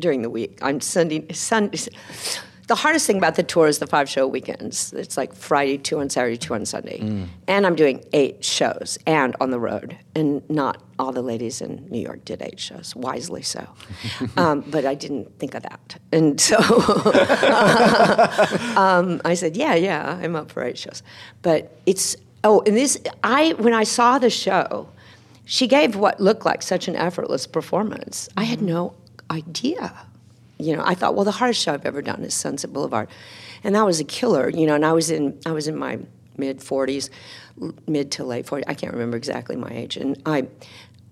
[0.00, 0.58] during the week.
[0.60, 1.32] I'm Sunday.
[1.32, 1.78] Sunday.
[2.66, 4.92] The hardest thing about the tour is the five show weekends.
[4.94, 7.26] It's like Friday two on Saturday, two on Sunday, Mm.
[7.46, 9.98] and I'm doing eight shows and on the road.
[10.14, 13.66] And not all the ladies in New York did eight shows, wisely so.
[14.38, 16.56] um, but I didn't think of that, and so
[18.76, 21.02] um, I said, "Yeah, yeah, I'm up for eight shows."
[21.42, 24.88] But it's oh, and this I when I saw the show,
[25.44, 28.28] she gave what looked like such an effortless performance.
[28.36, 28.94] I had no
[29.30, 29.92] idea.
[30.58, 33.08] You know, I thought, well, the hardest show I've ever done is Sunset Boulevard,
[33.62, 34.48] and that was a killer.
[34.48, 35.98] You know, and I was in I was in my
[36.36, 37.10] mid 40s,
[37.86, 38.64] mid to late 40s.
[38.66, 40.48] I can't remember exactly my age, and I.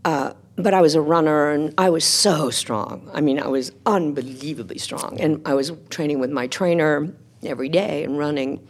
[0.05, 3.09] Uh, but I was a runner and I was so strong.
[3.15, 5.19] I mean, I was unbelievably strong.
[5.19, 7.11] And I was training with my trainer
[7.43, 8.61] every day and running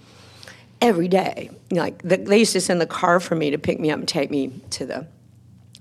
[0.83, 1.51] every day.
[1.71, 4.09] Like the, they used to send the car for me to pick me up and
[4.09, 5.07] take me to the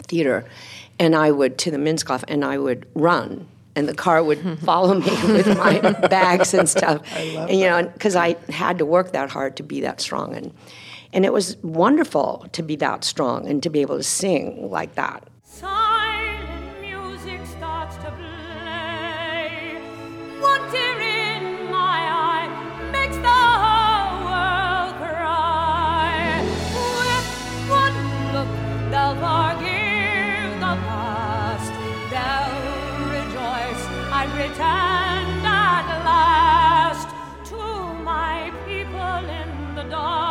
[0.04, 0.46] theater,
[1.00, 4.94] and I would to the Minskoff, and I would run, and the car would follow
[4.96, 5.80] me with my
[6.10, 7.02] bags and stuff.
[7.16, 10.54] and you know, because I had to work that hard to be that strong, and
[11.14, 14.96] and it was wonderful to be that strong and to be able to sing like
[14.96, 15.28] that.
[15.44, 15.91] Silent
[39.92, 40.31] in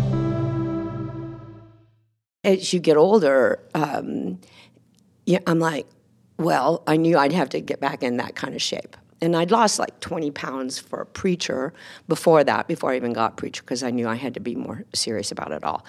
[2.43, 4.39] as you get older, um,
[5.45, 5.87] I'm like,
[6.37, 8.97] well, I knew I'd have to get back in that kind of shape.
[9.23, 11.73] And I'd lost like 20 pounds for a preacher
[12.07, 14.83] before that, before I even got preacher, because I knew I had to be more
[14.95, 15.85] serious about it all.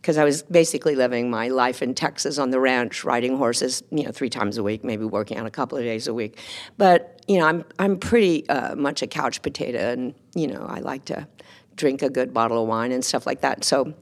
[0.00, 4.04] Because I was basically living my life in Texas on the ranch, riding horses, you
[4.04, 6.38] know, three times a week, maybe working out a couple of days a week.
[6.78, 10.80] But you know, I'm I'm pretty uh, much a couch potato, and you know, I
[10.80, 11.28] like to
[11.76, 13.62] drink a good bottle of wine and stuff like that.
[13.62, 13.92] So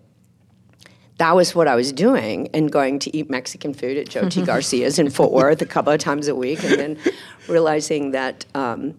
[1.19, 4.43] that was what I was doing and going to eat Mexican food at Joe T.
[4.47, 6.99] Garcia's in Fort Worth a couple of times a week and then
[7.49, 8.95] realizing that um,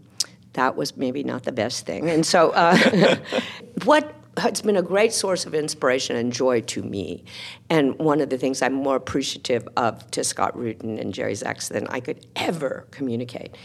[0.53, 2.09] that was maybe not the best thing.
[2.09, 3.17] And so, uh,
[3.85, 7.23] what has been a great source of inspiration and joy to me,
[7.69, 11.69] and one of the things I'm more appreciative of to Scott Rudin and Jerry Zaks
[11.69, 13.55] than I could ever communicate,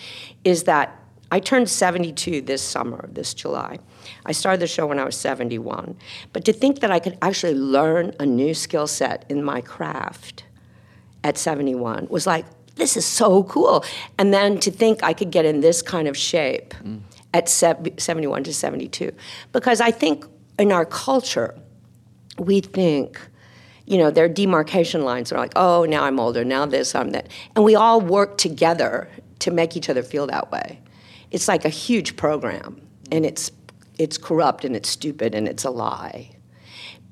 [0.45, 3.79] is that I turned 72 this summer, this July.
[4.27, 5.97] I started the show when I was 71.
[6.33, 10.45] But to think that I could actually learn a new skill set in my craft
[11.23, 12.45] at 71 was like,
[12.77, 13.85] this is so cool.
[14.19, 17.01] And then to think I could get in this kind of shape mm.
[17.33, 19.13] at 71 to 72.
[19.53, 20.25] Because I think
[20.59, 21.55] in our culture,
[22.39, 23.21] we think,
[23.87, 25.33] you know, there are demarcation lines.
[25.33, 27.29] We're like, oh, now I'm older, now this, I'm that.
[27.55, 29.09] And we all work together
[29.41, 30.81] to make each other feel that way.
[31.35, 33.51] It's like a huge program, and it's,
[33.99, 36.31] it's corrupt and it's stupid and it's a lie.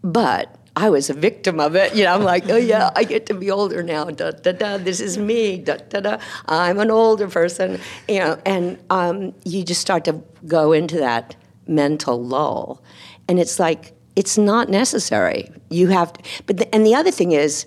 [0.04, 1.94] But I was a victim of it.
[1.94, 4.04] You know, I'm like, oh yeah, I get to be older now.
[4.04, 4.78] Da da da.
[4.78, 5.58] This is me.
[5.58, 6.18] Da da da.
[6.46, 7.80] I'm an older person.
[8.08, 12.82] You know, and um, you just start to go into that mental lull,
[13.28, 15.50] and it's like it's not necessary.
[15.68, 17.66] You have, to, but the, and the other thing is,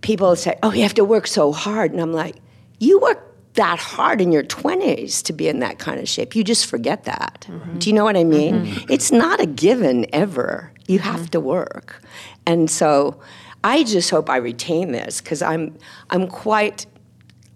[0.00, 2.36] people say, oh, you have to work so hard, and I'm like,
[2.80, 3.27] you work
[3.58, 6.36] that hard in your 20s to be in that kind of shape.
[6.36, 7.48] You just forget that.
[7.78, 8.66] Do you know what I mean?
[8.66, 8.92] Mm-hmm.
[8.92, 10.72] It's not a given ever.
[10.86, 11.30] You have mm-hmm.
[11.30, 12.00] to work.
[12.46, 13.20] And so
[13.64, 15.76] I just hope I retain this because I'm,
[16.10, 16.86] I'm quite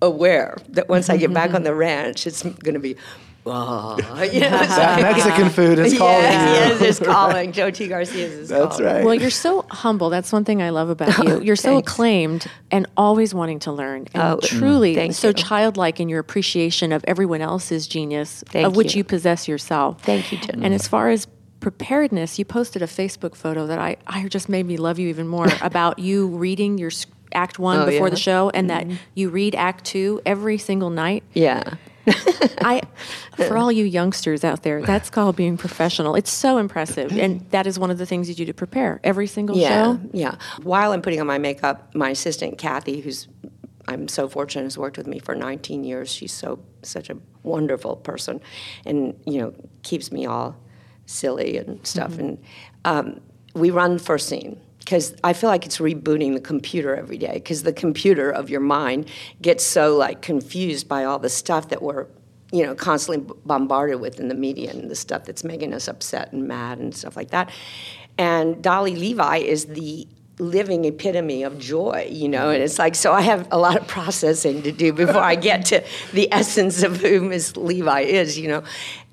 [0.01, 2.97] aware that once I get back on the ranch, it's going to be.
[3.44, 6.87] Oh, you know, That Mexican food is calling yes, you.
[6.87, 7.50] Yes, it's calling.
[7.50, 7.88] Joe T.
[7.88, 8.85] Garcia's is That's calling.
[8.85, 9.05] right.
[9.05, 10.11] Well, you're so humble.
[10.11, 11.40] That's one thing I love about you.
[11.42, 11.90] You're so Thanks.
[11.92, 15.35] acclaimed and always wanting to learn, and Oh, truly thank so you.
[15.35, 18.98] childlike in your appreciation of everyone else's genius, Thank of which you.
[18.98, 20.00] you possess yourself.
[20.02, 20.62] Thank you, Jen.
[20.62, 21.26] And as far as
[21.59, 25.26] preparedness, you posted a Facebook photo that I, I just made me love you even
[25.26, 26.90] more about you reading your
[27.35, 28.00] Act One Oh, before yeah?
[28.02, 28.11] Mm-hmm.
[28.14, 31.24] the show, and that you read Act Two every single night.
[31.33, 31.74] Yeah.
[32.61, 32.83] I,
[33.37, 36.15] for all you youngsters out there, that's called being professional.
[36.15, 39.27] It's so impressive, and that is one of the things you do to prepare every
[39.27, 40.01] single Yeah, show.
[40.12, 40.37] yeah.
[40.62, 43.29] While I'm putting on my makeup, my assistant Kathy, who's
[43.88, 46.11] I'm so fortunate has worked with me for 19 years.
[46.12, 48.41] She's so such a wonderful person,
[48.87, 50.57] and you know keeps me all
[51.07, 52.19] silly and stuff.
[52.19, 52.38] And
[52.85, 53.21] um,
[53.55, 57.62] we run first scene because I feel like it's rebooting the computer every day because
[57.62, 59.09] the computer of your mind
[59.40, 62.07] gets so like confused by all the stuff that we're
[62.53, 66.33] you know constantly bombarded with in the media and the stuff that's making us upset
[66.33, 67.51] and mad and stuff like that.
[68.18, 70.07] And Dolly Levi is the
[70.38, 73.87] living epitome of joy, you know, and it's like so I have a lot of
[73.87, 78.49] processing to do before I get to the essence of who Miss Levi is, you
[78.49, 78.62] know.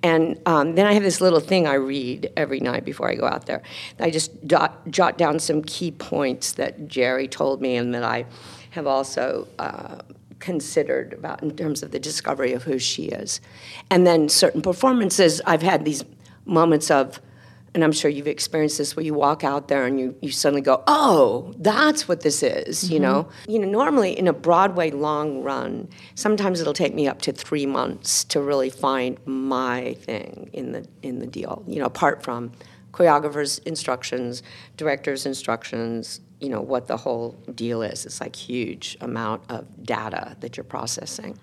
[0.01, 3.27] And um, then I have this little thing I read every night before I go
[3.27, 3.61] out there.
[3.99, 8.25] I just jot, jot down some key points that Jerry told me and that I
[8.71, 9.97] have also uh,
[10.39, 13.41] considered about in terms of the discovery of who she is.
[13.89, 16.05] And then certain performances, I've had these
[16.45, 17.19] moments of,
[17.73, 20.61] and I'm sure you've experienced this where you walk out there and you, you suddenly
[20.61, 23.03] go, oh, that's what this is, you mm-hmm.
[23.03, 23.29] know?
[23.47, 27.65] You know, normally in a Broadway long run, sometimes it'll take me up to three
[27.65, 31.63] months to really find my thing in the in the deal.
[31.67, 32.51] You know, apart from
[32.91, 34.43] choreographers' instructions,
[34.77, 38.05] directors' instructions, you know, what the whole deal is.
[38.05, 41.37] It's like huge amount of data that you're processing.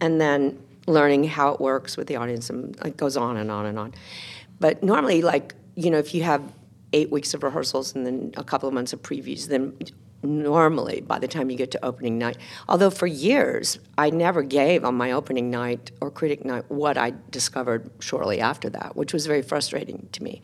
[0.00, 3.66] And then learning how it works with the audience and it goes on and on
[3.66, 3.94] and on.
[4.60, 6.42] But normally, like, you know, if you have
[6.92, 9.76] eight weeks of rehearsals and then a couple of months of previews, then
[10.22, 12.36] normally by the time you get to opening night,
[12.68, 17.12] although for years I never gave on my opening night or critic night what I
[17.30, 20.42] discovered shortly after that, which was very frustrating to me.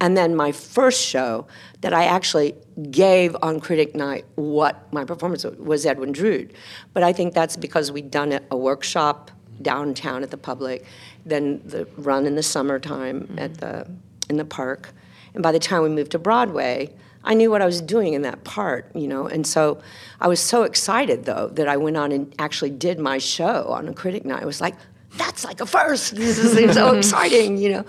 [0.00, 1.46] And then my first show
[1.80, 2.54] that I actually
[2.90, 6.52] gave on critic night what my performance was, Edwin Drood.
[6.92, 9.30] But I think that's because we'd done a workshop
[9.62, 10.84] downtown at the public,
[11.24, 13.38] then the run in the summertime mm-hmm.
[13.38, 13.90] at the
[14.28, 14.90] in the park.
[15.34, 16.92] And by the time we moved to Broadway,
[17.24, 19.26] I knew what I was doing in that part, you know.
[19.26, 19.80] And so
[20.20, 23.88] I was so excited though that I went on and actually did my show on
[23.88, 24.42] a critic night.
[24.42, 24.76] I was like,
[25.16, 26.14] that's like a first.
[26.16, 26.98] This is so mm-hmm.
[26.98, 27.84] exciting, you know.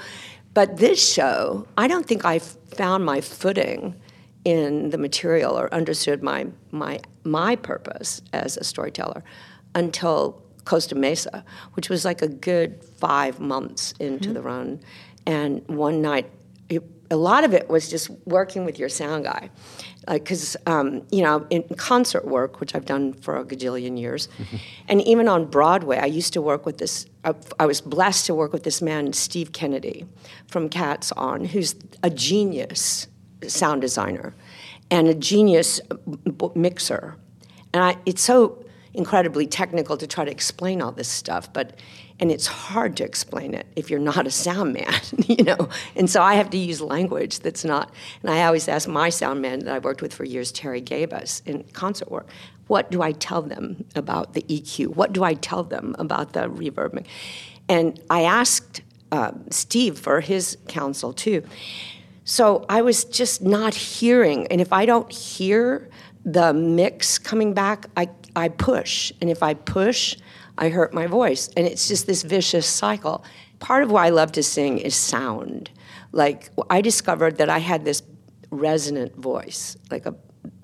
[0.54, 3.96] But this show, I don't think I found my footing
[4.44, 9.24] in the material or understood my my my purpose as a storyteller
[9.76, 14.34] until Costa Mesa, which was like a good five months into mm-hmm.
[14.34, 14.80] the run.
[15.26, 16.30] And one night,
[16.70, 19.50] it, a lot of it was just working with your sound guy.
[20.10, 24.58] Because, um, you know, in concert work, which I've done for a gajillion years, mm-hmm.
[24.88, 28.34] and even on Broadway, I used to work with this, I, I was blessed to
[28.34, 30.06] work with this man, Steve Kennedy
[30.48, 33.08] from Cats On, who's a genius
[33.48, 34.34] sound designer
[34.90, 37.16] and a genius uh, b- mixer.
[37.74, 38.64] And I, it's so
[38.98, 41.80] incredibly technical to try to explain all this stuff, but
[42.20, 45.70] and it's hard to explain it if you're not a sound man, you know.
[45.96, 47.94] And so I have to use language that's not.
[48.24, 51.44] And I always ask my sound man that I've worked with for years, Terry Gabus,
[51.46, 52.28] in concert work,
[52.66, 54.96] what do I tell them about the EQ?
[54.96, 57.06] What do I tell them about the reverb?
[57.70, 58.82] And I asked
[59.12, 61.44] uh, Steve for his counsel too.
[62.26, 64.48] So I was just not hearing.
[64.48, 65.88] And if I don't hear
[66.26, 69.12] the mix coming back, I, I push.
[69.20, 70.16] And if I push,
[70.58, 71.50] I hurt my voice.
[71.58, 73.26] And it's just this vicious cycle.
[73.60, 75.72] Part of why I love to sing is sound.
[76.12, 78.04] Like, I discovered that I had this
[78.52, 80.16] resonant voice, like a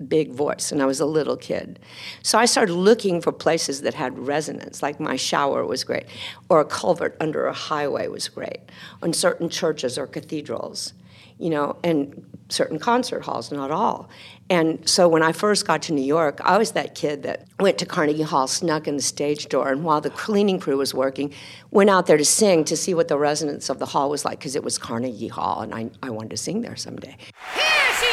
[0.08, 1.80] big voice, and I was a little kid.
[2.22, 6.06] So I started looking for places that had resonance, like my shower was great,
[6.48, 8.60] or a culvert under a highway was great,
[9.02, 10.94] on certain churches or cathedrals,
[11.38, 14.08] you know, and certain concert halls, not all.
[14.50, 17.78] And so when I first got to New York, I was that kid that went
[17.78, 21.32] to Carnegie Hall, snuck in the stage door, and while the cleaning crew was working,
[21.70, 24.38] went out there to sing to see what the resonance of the hall was like,
[24.38, 27.16] because it was Carnegie Hall, and I, I wanted to sing there someday.
[27.54, 28.03] Here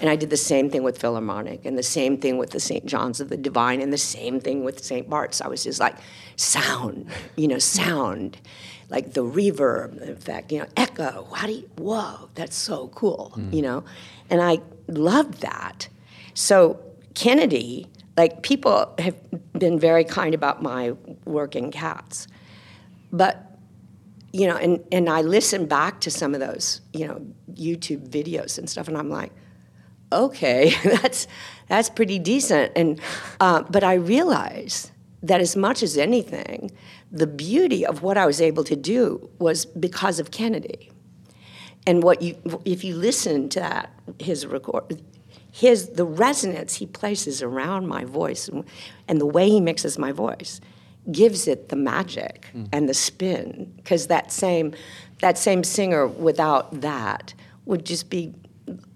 [0.00, 2.86] And I did the same thing with Philharmonic, and the same thing with the St.
[2.86, 5.08] John's of the Divine, and the same thing with St.
[5.08, 5.40] Bart's.
[5.40, 5.96] I was just like,
[6.36, 8.38] sound, you know, sound,
[8.88, 11.28] like the reverb effect, you know, echo.
[11.34, 13.54] How do you, whoa, that's so cool, mm-hmm.
[13.54, 13.84] you know?
[14.30, 15.88] And I loved that.
[16.34, 16.80] So
[17.14, 17.86] Kennedy,
[18.16, 19.16] like people have
[19.52, 20.92] been very kind about my
[21.24, 22.26] work in cats,
[23.12, 23.46] but
[24.32, 27.20] you know, and, and I listen back to some of those, you know,
[27.52, 29.32] YouTube videos and stuff, and I'm like,
[30.12, 31.26] okay, that's
[31.68, 32.72] that's pretty decent.
[32.76, 33.00] And
[33.40, 34.90] uh, but I realized
[35.22, 36.70] that as much as anything,
[37.12, 40.90] the beauty of what I was able to do was because of Kennedy.
[41.86, 45.02] And what you, if you listen to that, his record,
[45.50, 48.64] his the resonance he places around my voice and,
[49.08, 50.60] and the way he mixes my voice
[51.10, 54.74] gives it the magic and the spin because that same
[55.20, 57.34] that same singer without that
[57.64, 58.32] would just be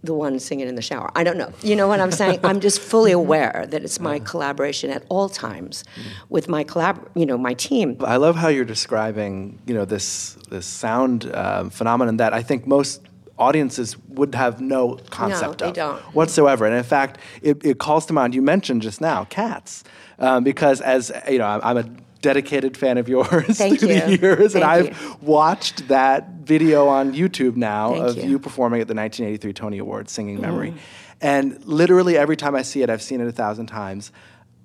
[0.05, 1.11] the one singing in the shower.
[1.15, 1.53] I don't know.
[1.63, 2.41] You know what I'm saying?
[2.45, 5.85] I'm just fully aware that it's my collaboration at all times
[6.29, 7.97] with my collab, you know, my team.
[8.01, 12.67] I love how you're describing, you know, this this sound um, phenomenon that I think
[12.67, 13.01] most
[13.39, 16.01] audiences would have no concept they of don't.
[16.15, 16.67] whatsoever.
[16.67, 19.83] And in fact, it, it calls to mind, you mentioned just now, cats.
[20.19, 21.91] Um, because as, you know, I'm, I'm a
[22.29, 24.19] dedicated fan of yours Thank through the you.
[24.19, 25.17] years, and I've you.
[25.21, 28.31] watched that video on YouTube now Thank of you.
[28.31, 30.77] you performing at the 1983 Tony Awards, singing "Memory," Mm.
[31.21, 34.11] and literally every time I see it, I've seen it a thousand times.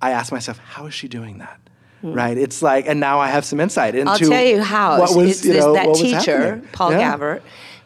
[0.01, 1.59] I ask myself, how is she doing that?
[2.01, 2.37] Right?
[2.37, 4.09] It's like, and now I have some insight into.
[4.09, 4.23] Mm.
[4.23, 4.99] I'll tell you how.
[4.99, 6.61] What was, it's you know, that teacher.
[6.71, 7.17] Paul Yeah.
[7.17, 7.41] Gavert,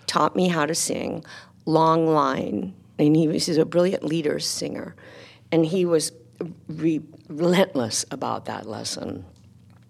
[0.06, 1.26] taught me how to sing
[1.66, 4.96] long line, and he was a brilliant lieder singer,
[5.52, 6.12] and he was
[6.68, 9.26] re- relentless about that lesson.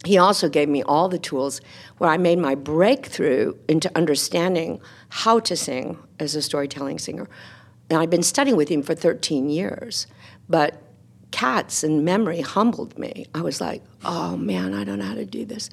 [0.05, 1.61] He also gave me all the tools
[1.97, 7.29] where I made my breakthrough into understanding how to sing as a storytelling singer.
[7.89, 10.07] And I've been studying with him for 13 years,
[10.49, 10.81] but
[11.31, 13.25] cats and memory humbled me.
[13.33, 15.69] I was like, oh man, I don't know how to do this.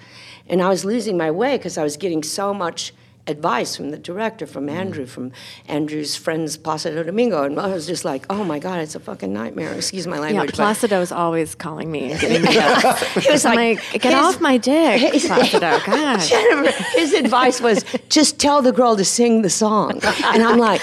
[0.46, 2.94] And I was losing my way because I was getting so much
[3.30, 4.72] advice from the director, from mm.
[4.72, 5.32] Andrew, from
[5.66, 7.44] Andrew's friends Placido Domingo.
[7.44, 9.72] And I was just like, oh my God, it's a fucking nightmare.
[9.72, 10.32] Excuse my language.
[10.32, 10.56] Yeah, language.
[10.56, 12.98] but- Placido's always calling me and giving me that.
[13.22, 15.84] He was like, like, get his- off my dick, Placido.
[15.86, 16.20] God.
[16.20, 20.00] Jennifer, his advice was just tell the girl to sing the song.
[20.24, 20.82] And I'm like,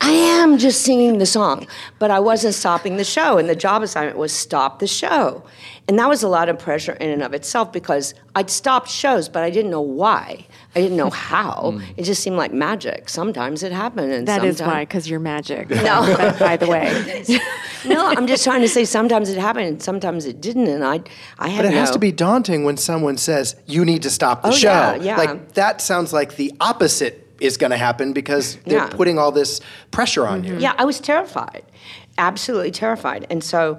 [0.00, 1.66] I am just singing the song.
[1.98, 3.38] But I wasn't stopping the show.
[3.38, 5.42] And the job assignment was stop the show.
[5.88, 9.28] And that was a lot of pressure in and of itself because I'd stopped shows,
[9.28, 10.44] but I didn't know why.
[10.74, 11.74] I didn't know how.
[11.76, 11.84] Hmm.
[11.96, 13.08] It just seemed like magic.
[13.08, 14.12] Sometimes it happened.
[14.12, 15.70] And That is sometime- why, because you're magic.
[15.70, 16.14] No.
[16.18, 17.24] By, by the way.
[17.86, 20.66] no, I'm just trying to say sometimes it happened and sometimes it didn't.
[20.66, 21.02] And I,
[21.38, 24.42] I had But it has to be daunting when someone says, you need to stop
[24.42, 24.68] the Oh, show.
[24.68, 25.16] yeah, yeah.
[25.16, 28.88] Like, that sounds like the opposite is going to happen because they're Yeah.
[28.88, 29.60] putting all this
[29.92, 30.56] pressure on you.
[30.58, 31.62] Yeah, I was terrified,
[32.18, 33.26] absolutely terrified.
[33.30, 33.78] And so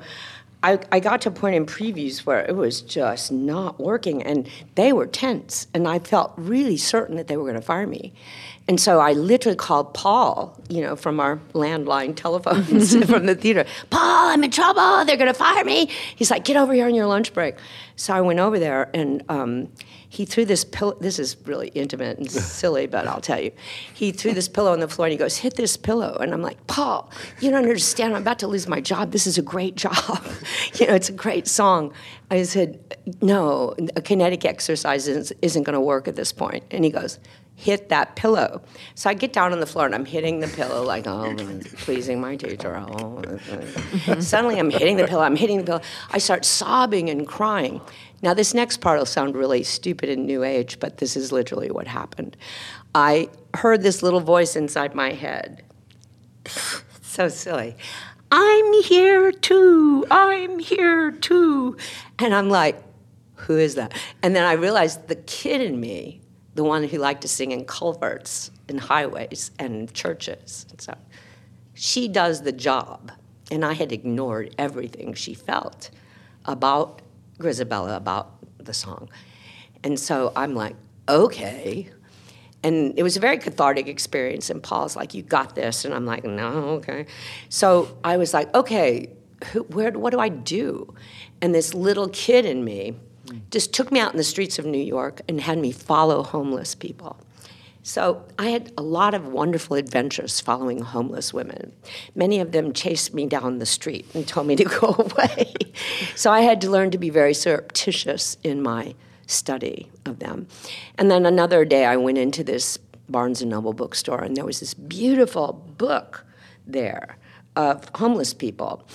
[0.63, 4.49] I, I got to a point in previews where it was just not working, and
[4.75, 8.13] they were tense, and I felt really certain that they were going to fire me.
[8.67, 13.65] And so I literally called Paul, you know, from our landline telephones from the theater.
[13.91, 15.05] Paul, I'm in trouble.
[15.05, 15.89] They're going to fire me.
[16.15, 17.55] He's like, get over here on your lunch break.
[17.95, 19.69] So I went over there, and um,
[20.17, 20.97] he threw this pillow.
[20.99, 23.51] This is really intimate and silly, but I'll tell you.
[23.93, 26.17] He threw this pillow on the floor, and he goes, hit this pillow.
[26.19, 28.15] And I'm like, Paul, you don't understand.
[28.15, 29.11] I'm about to lose my job.
[29.11, 30.25] This is a great job.
[30.79, 31.93] you know, it's a great song.
[32.31, 36.63] I said, no, a kinetic exercise isn't, isn't going to work at this point.
[36.71, 37.19] And he goes,
[37.57, 38.61] hit that pillow.
[38.93, 41.35] So I get down on the floor and I'm hitting the pillow like, oh,
[41.77, 42.77] pleasing my teacher.
[42.77, 43.23] Oh.
[44.19, 45.81] Suddenly I'm hitting the pillow, I'm hitting the pillow.
[46.11, 47.81] I start sobbing and crying.
[48.21, 51.71] Now, this next part will sound really stupid and new age, but this is literally
[51.71, 52.37] what happened.
[52.93, 55.63] I heard this little voice inside my head.
[57.01, 57.75] so silly.
[58.31, 60.05] I'm here too.
[60.11, 61.75] I'm here too.
[62.19, 62.79] And I'm like,
[63.33, 63.93] who is that?
[64.21, 66.21] And then I realized the kid in me,
[66.57, 70.65] the one who liked to sing in culverts and highways and churches.
[70.71, 70.97] And so
[71.75, 73.11] she does the job.
[73.51, 75.91] And I had ignored everything she felt
[76.45, 77.03] about
[77.37, 79.07] Grisabella, about the song.
[79.83, 80.75] And so I'm like,
[81.07, 81.89] okay.
[82.63, 84.49] And it was a very cathartic experience.
[84.49, 85.85] And Paul's like, you got this.
[85.85, 86.49] And I'm like, no,
[86.79, 87.05] okay.
[87.49, 89.11] So I was like, okay,
[89.51, 90.95] who, where, what do I do?
[91.39, 92.95] And this little kid in me
[93.51, 96.75] just took me out in the streets of New York and had me follow homeless
[96.75, 97.17] people.
[97.87, 101.71] So I had a lot of wonderful adventures following homeless women.
[102.15, 105.53] Many of them chased me down the street and told me to go away.
[106.13, 108.93] so I had to learn to be very surreptitious in my
[109.25, 110.47] study of them.
[110.97, 114.59] And then another day I went into this Barnes and Noble bookstore and there was
[114.59, 116.25] this beautiful book
[116.65, 117.17] there
[117.55, 118.85] of homeless people.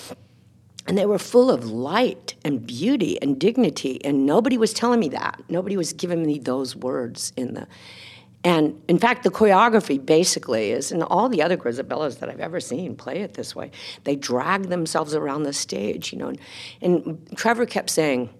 [0.86, 5.08] And they were full of light and beauty and dignity, and nobody was telling me
[5.10, 5.40] that.
[5.48, 7.68] Nobody was giving me those words in the.
[8.44, 12.58] And in fact, the choreography basically is, and all the other Grisabellas that I've ever
[12.58, 13.70] seen play it this way,
[14.02, 16.28] they drag themselves around the stage, you know.
[16.28, 16.40] And,
[16.80, 18.30] and Trevor kept saying,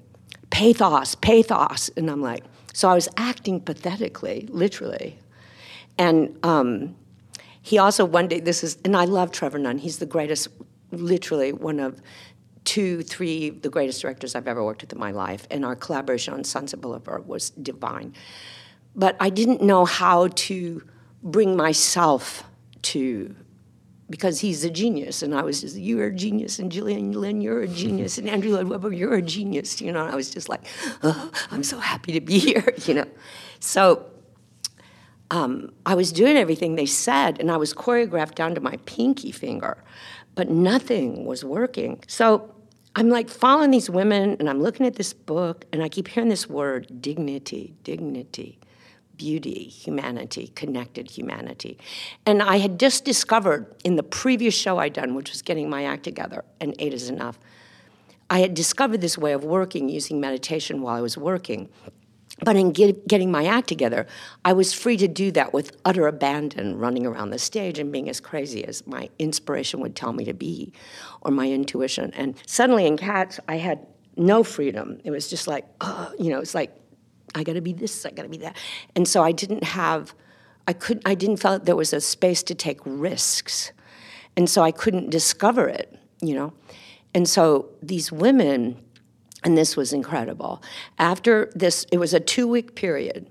[0.50, 1.88] pathos, pathos.
[1.96, 5.18] And I'm like, so I was acting pathetically, literally.
[5.98, 6.96] And um,
[7.60, 9.78] he also one day, this is, and I love Trevor Nunn.
[9.78, 10.48] He's the greatest,
[10.90, 12.02] literally one of
[12.72, 15.46] two, three, the greatest directors I've ever worked with in my life.
[15.50, 18.14] And our collaboration on Sunset Boulevard was divine.
[18.96, 20.82] But I didn't know how to
[21.22, 22.44] bring myself
[22.94, 23.36] to
[24.08, 27.60] because he's a genius, and I was just, you're a genius, and Gillian Lynne, you're
[27.60, 30.04] a genius, and Andrew Lloyd Webber, you're a genius, you know.
[30.04, 30.62] And I was just like,
[31.02, 33.06] oh, I'm so happy to be here, you know.
[33.60, 34.06] So
[35.30, 39.30] um, I was doing everything they said, and I was choreographed down to my pinky
[39.30, 39.84] finger,
[40.34, 42.02] but nothing was working.
[42.06, 42.54] So
[42.94, 46.28] I'm like following these women, and I'm looking at this book, and I keep hearing
[46.28, 48.58] this word dignity, dignity,
[49.16, 51.78] beauty, humanity, connected humanity.
[52.26, 55.84] And I had just discovered in the previous show I'd done, which was Getting My
[55.84, 57.38] Act Together, and Eight is Enough,
[58.28, 61.68] I had discovered this way of working using meditation while I was working.
[62.44, 64.06] But in get, getting my act together,
[64.44, 68.08] I was free to do that with utter abandon, running around the stage and being
[68.08, 70.72] as crazy as my inspiration would tell me to be,
[71.20, 72.12] or my intuition.
[72.14, 73.86] And suddenly in Cats, I had
[74.16, 75.00] no freedom.
[75.04, 75.66] It was just like,
[76.18, 76.74] you know, it's like,
[77.34, 78.56] I got to be this, I got to be that.
[78.94, 80.14] And so I didn't have,
[80.68, 83.72] I couldn't, I didn't feel there was a space to take risks,
[84.36, 86.52] and so I couldn't discover it, you know.
[87.14, 88.82] And so these women
[89.44, 90.62] and this was incredible.
[90.98, 93.28] After this, it was a two week period,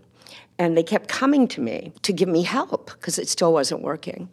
[0.57, 4.31] and they kept coming to me to give me help because it still wasn't working.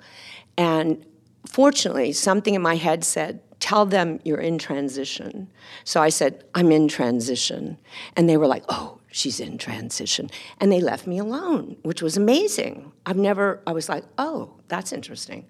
[0.56, 1.04] And
[1.46, 5.48] fortunately, something in my head said, Tell them you're in transition.
[5.82, 7.76] So I said, I'm in transition.
[8.16, 10.30] And they were like, Oh, she's in transition.
[10.60, 12.92] And they left me alone, which was amazing.
[13.04, 15.46] I've never, I was like, Oh, that's interesting.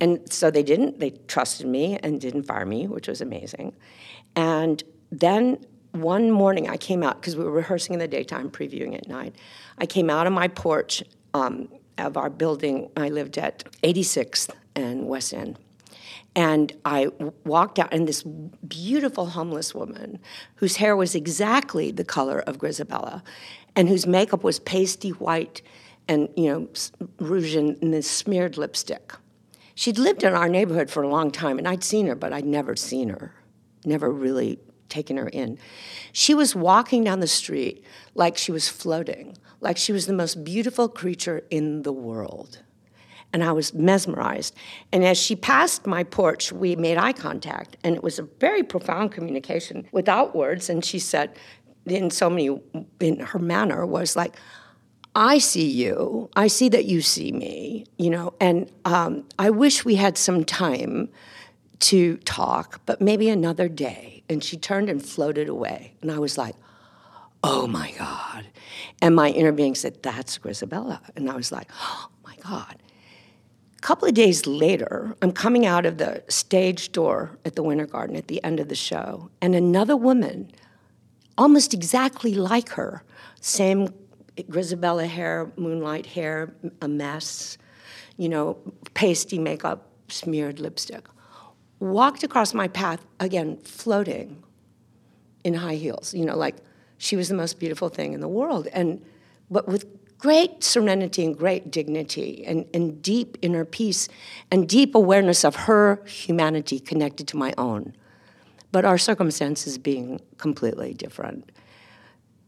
[0.00, 3.74] And so they didn't, they trusted me and didn't fire me, which was amazing.
[4.34, 5.58] And then
[5.92, 9.34] one morning I came out because we were rehearsing in the daytime, previewing at night.
[9.78, 11.02] I came out of my porch
[11.34, 12.90] um, of our building.
[12.96, 15.58] I lived at 86th and West End.
[16.34, 17.08] And I
[17.44, 20.18] walked out, and this beautiful homeless woman,
[20.56, 23.22] whose hair was exactly the color of Grisabella,
[23.74, 25.62] and whose makeup was pasty white
[26.08, 26.68] and, you know,
[27.18, 29.14] rouge and, and this smeared lipstick.
[29.74, 32.44] She'd lived in our neighborhood for a long time, and I'd seen her, but I'd
[32.44, 33.34] never seen her,
[33.86, 35.58] never really taken her in.
[36.12, 37.84] She was walking down the street
[38.14, 42.62] like she was floating, like she was the most beautiful creature in the world.
[43.32, 44.54] And I was mesmerized.
[44.92, 48.62] And as she passed my porch, we made eye contact, and it was a very
[48.62, 50.70] profound communication without words.
[50.70, 51.36] And she said,
[51.84, 52.60] in so many,
[53.00, 54.36] in her manner, was like,
[55.14, 56.28] I see you.
[56.36, 60.44] I see that you see me, you know, and um, I wish we had some
[60.44, 61.08] time
[61.80, 64.22] to talk, but maybe another day.
[64.28, 65.94] And she turned and floated away.
[66.02, 66.54] And I was like,
[67.42, 68.46] oh my God.
[69.00, 71.00] And my inner being said, that's Grisabella.
[71.14, 72.76] And I was like, oh my God.
[73.76, 77.86] A couple of days later, I'm coming out of the stage door at the Winter
[77.86, 80.50] Garden at the end of the show, and another woman,
[81.38, 83.04] almost exactly like her,
[83.40, 83.90] same
[84.50, 87.58] Grisabella hair, moonlight hair, a mess,
[88.16, 88.58] you know,
[88.94, 91.06] pasty makeup, smeared lipstick,
[91.78, 94.42] walked across my path again, floating
[95.44, 96.56] in high heels, you know, like
[96.98, 98.68] she was the most beautiful thing in the world.
[98.72, 99.04] And
[99.50, 99.86] but with
[100.18, 104.08] great serenity and great dignity and, and deep inner peace
[104.50, 107.94] and deep awareness of her humanity connected to my own.
[108.72, 111.52] But our circumstances being completely different.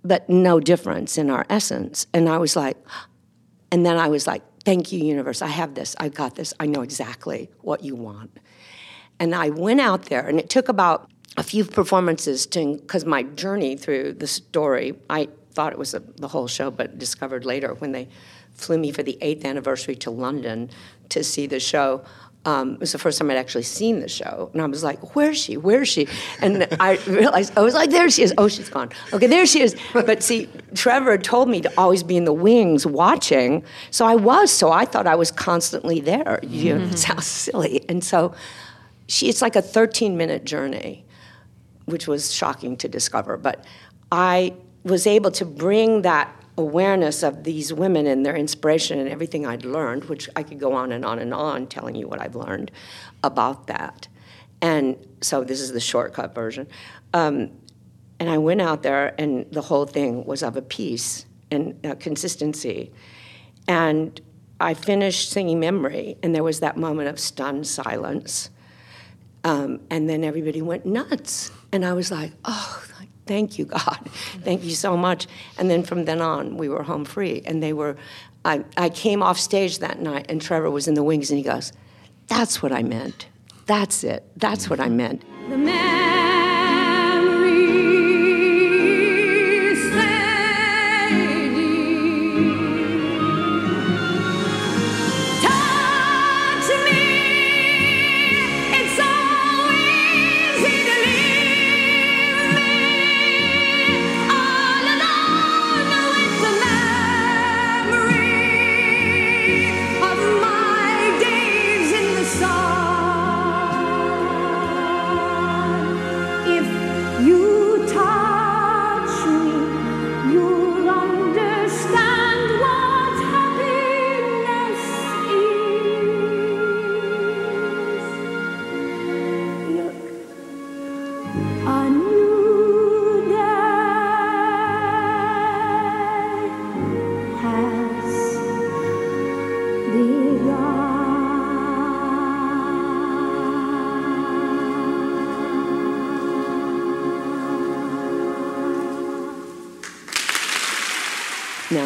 [0.03, 2.07] But no difference in our essence.
[2.13, 2.77] And I was like,
[3.71, 5.43] and then I was like, thank you, universe.
[5.43, 5.95] I have this.
[5.99, 6.55] I've got this.
[6.59, 8.39] I know exactly what you want.
[9.21, 13.23] And I went out there, and it took about a few performances to, because my
[13.23, 17.75] journey through the story, I thought it was a, the whole show, but discovered later
[17.75, 18.09] when they
[18.53, 20.71] flew me for the eighth anniversary to London
[21.11, 22.05] to see the show.
[22.45, 25.15] Um, it was the first time I'd actually seen the show, and I was like,
[25.15, 25.57] "Where's she?
[25.57, 26.07] Where's she?"
[26.41, 28.33] And I realized I was like, "There she is!
[28.39, 28.91] Oh, she's gone.
[29.13, 32.87] Okay, there she is." But see, Trevor told me to always be in the wings
[32.87, 34.53] watching, so I was.
[34.53, 36.39] So I thought I was constantly there.
[36.43, 38.35] You know, it sounds silly, and so
[39.09, 39.29] she.
[39.29, 41.05] It's like a 13 minute journey,
[41.87, 43.37] which was shocking to discover.
[43.37, 43.65] But
[44.13, 44.55] I
[44.85, 49.65] was able to bring that awareness of these women and their inspiration and everything I'd
[49.65, 52.71] learned, which I could go on and on and on telling you what I've learned
[53.23, 54.09] about that.
[54.61, 56.67] And so this is the shortcut version.
[57.15, 57.53] Um,
[58.19, 61.95] and I went out there, and the whole thing was of a piece and uh,
[61.95, 62.93] consistency.
[63.69, 64.21] And
[64.59, 68.51] I finished singing Memory, and there was that moment of stunned silence.
[69.45, 71.51] Um, and then everybody went nuts.
[71.73, 72.85] And I was like, oh,
[73.27, 74.11] thank you, God.
[74.43, 75.27] Thank you so much.
[75.59, 77.43] And then from then on, we were home free.
[77.45, 77.97] And they were,
[78.45, 81.45] I, I came off stage that night, and Trevor was in the wings, and he
[81.45, 81.73] goes,
[82.27, 83.27] That's what I meant.
[83.67, 84.25] That's it.
[84.37, 85.25] That's what I meant.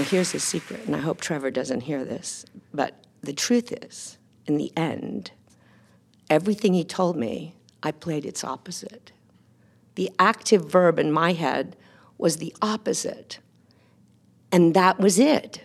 [0.03, 2.44] Now, here's a secret, and I hope Trevor doesn't hear this,
[2.74, 5.30] but the truth is, in the end,
[6.28, 9.12] everything he told me, I played its opposite.
[9.94, 11.76] The active verb in my head
[12.18, 13.38] was the opposite.
[14.50, 15.61] And that was it.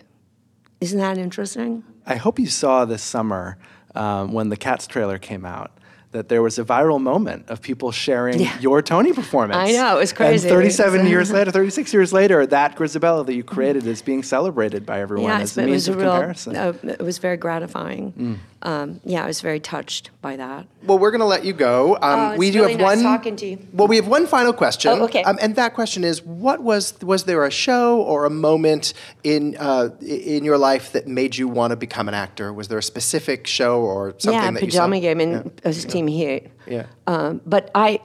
[0.80, 1.82] Isn't that interesting?
[2.06, 3.58] I hope you saw this summer
[3.96, 5.77] um, when the Cats trailer came out
[6.12, 8.58] that there was a viral moment of people sharing Yeah.
[8.60, 9.58] your Tony performance.
[9.58, 10.48] I know, it was crazy.
[10.48, 14.86] And 37 years later, 36 years later, that Grisabella that you created is being celebrated
[14.86, 16.10] by everyone yeah, as a means of real.
[16.10, 16.56] comparison.
[16.56, 18.40] Uh, it was very gratifying.
[18.62, 20.66] Um, yeah, I was very touched by that.
[20.82, 21.94] Well, we're going to let you go.
[21.96, 23.04] Um, Oh, we do really have nice one.
[23.04, 23.58] talking to you.
[23.72, 24.90] Well, we have one final question.
[24.90, 25.22] Oh, okay.
[25.22, 29.56] Um, and that question is: What was was there a show or a moment in
[29.58, 32.52] uh, in your life that made you want to become an actor?
[32.52, 34.86] Was there a specific show or something yeah, that you saw?
[34.86, 36.48] pajama game and Steam Heat.
[36.66, 36.86] Yeah.
[37.06, 38.00] Um, but I,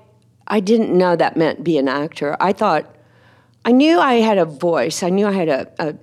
[0.48, 2.38] I didn't know that meant be an actor.
[2.40, 2.96] I thought,
[3.66, 5.04] I knew I had a voice.
[5.04, 5.96] I knew I had a, a,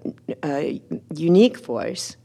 [0.44, 0.82] a
[1.14, 2.16] unique voice,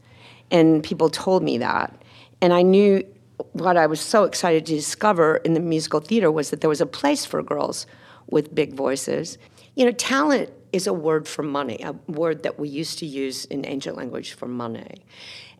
[0.50, 1.94] and people told me that.
[2.40, 3.04] And I knew
[3.52, 6.80] what I was so excited to discover in the musical theater was that there was
[6.80, 7.86] a place for girls
[8.28, 9.38] with big voices.
[9.74, 13.44] You know, talent is a word for money, a word that we used to use
[13.46, 15.02] in ancient language for money.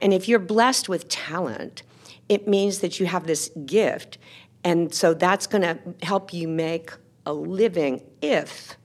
[0.01, 1.83] And if you're blessed with talent,
[2.29, 4.19] it means that you have this gift.
[4.65, 6.91] And so that's going to help you make
[7.25, 8.77] a living if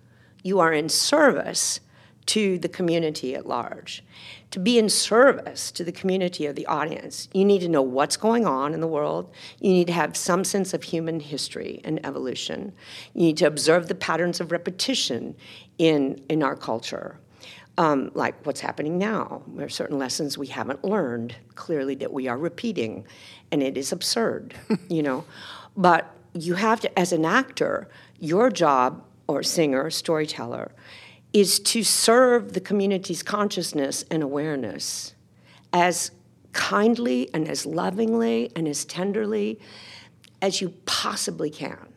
[0.44, 1.80] you are in service
[2.28, 4.04] to the community at large.
[4.52, 8.18] To be in service to the community or the audience, you need to know what's
[8.18, 9.32] going on in the world.
[9.60, 12.74] You need to have some sense of human history and evolution.
[13.14, 15.36] You need to observe the patterns of repetition
[15.78, 17.20] in, in our culture.
[17.78, 19.44] Um, like what's happening now.
[19.56, 23.06] There are certain lessons we haven't learned clearly that we are repeating,
[23.50, 24.54] and it is absurd,
[24.90, 25.24] you know.
[25.78, 27.88] But you have to, as an actor,
[28.20, 30.72] your job, or singer, storyteller,
[31.34, 35.16] is to serve the community's consciousness and awareness
[35.72, 36.12] as
[36.52, 39.60] kindly and as lovingly and as tenderly
[40.42, 41.88] as you possibly can,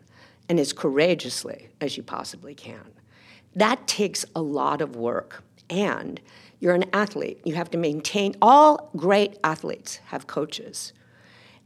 [0.49, 2.93] and as courageously as you possibly can.
[3.57, 5.43] That takes a lot of work.
[5.70, 6.20] And
[6.61, 7.41] you're an athlete.
[7.45, 10.93] You have to maintain, all great athletes have coaches.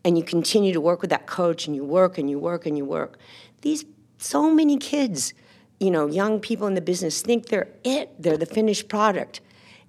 [0.04, 2.78] And you continue to work with that coach, and you work and you work and
[2.78, 3.18] you work.
[3.62, 3.84] These,
[4.18, 5.34] so many kids,
[5.80, 9.40] you know, young people in the business think they're it, they're the finished product.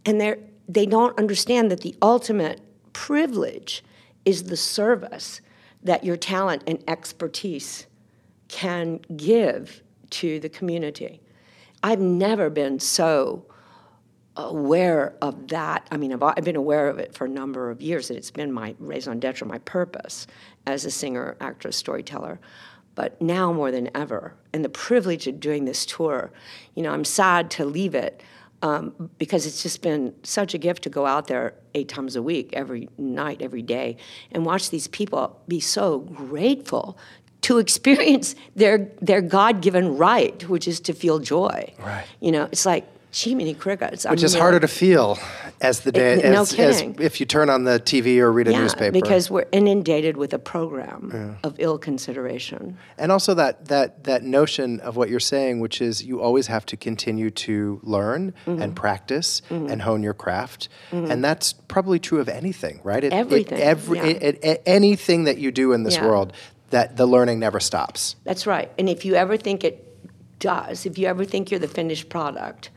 [0.06, 2.62] And they're, they don't understand that the ultimate
[2.94, 3.84] privilege
[4.26, 5.42] is the service
[5.84, 7.88] that your talent and expertise
[8.48, 11.22] can give to the community.
[11.82, 13.46] I've never been so
[14.36, 15.88] aware of that.
[15.92, 18.32] I mean, I've, I've been aware of it for a number of years, and it's
[18.32, 20.28] been my raison d'etre, my purpose
[20.66, 22.40] as a singer, actress, storyteller.
[23.00, 26.32] But now more than ever, and the privilege of doing this tour,
[26.76, 28.22] you know, I'm sad to leave it
[28.62, 32.22] um, because it's just been such a gift to go out there eight times a
[32.22, 33.96] week, every night, every day,
[34.34, 36.98] and watch these people be so grateful
[37.44, 41.74] to experience their their God given right, which is to feel joy.
[41.80, 42.04] Right.
[42.20, 44.06] You know, it's like Jiminy Crickets.
[44.08, 45.18] Which is harder to feel
[45.62, 46.96] as the day, It- no as, as kidding.
[47.00, 48.92] if you turn on the TV or read a yeah, newspaper.
[48.92, 52.78] because we're inundated with a program of ill consideration.
[52.98, 56.66] and also that that that notion of what you're saying, which is you always have
[56.68, 58.62] to continue to learn Mm-hmm.
[58.62, 63.04] and practice and hone your craft, and that's probably true of anything, right?
[63.04, 64.06] It, Everything, It, every, yeah.
[64.06, 66.06] it- anything that you do in this Yeah.
[66.06, 66.34] world,
[66.70, 68.16] that the learning never stops.
[68.24, 68.72] That's right.
[68.78, 69.84] And if you ever think it
[70.40, 72.70] does, if you ever think you're the finished product,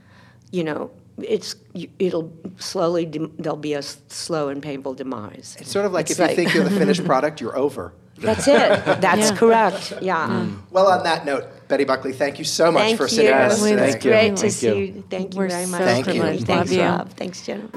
[0.53, 1.57] you know, it's
[2.01, 5.57] it'll slowly dem- there'll be a slow and painful demise.
[5.61, 7.93] It's sort of like It's if you think you're the finished product, you're over.
[8.19, 8.85] That's it.
[9.01, 9.95] That's correct.
[10.01, 10.29] Yeah.
[10.29, 10.47] Mm.
[10.51, 10.59] Mm.
[10.71, 13.09] Well, on that note, Betty Buckley, thank you so much Thank for you.
[13.09, 13.95] sitting with us It was today.
[13.95, 14.01] You.
[14.01, 14.75] great to Thank see you.
[14.75, 15.05] you.
[15.11, 15.81] Thank you We're very so much.
[15.83, 16.13] Thank you.
[16.13, 16.47] privileged.
[16.47, 16.83] Thanks, Love you.
[16.85, 17.09] Rob.
[17.17, 17.69] Thanks, Jenna.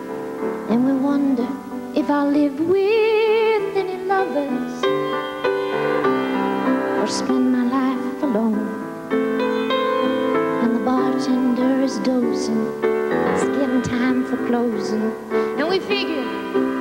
[0.69, 1.47] And we wonder
[1.95, 4.83] if I'll live with any lovers
[7.01, 8.64] or spend my life alone.
[11.85, 15.11] Is dozing, it's getting time for closing.
[15.59, 16.25] And we figure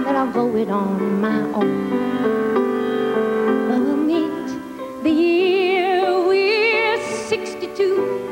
[0.02, 1.90] that I'll go it on my own.
[3.68, 4.46] But we'll meet
[5.02, 8.30] the year we're 62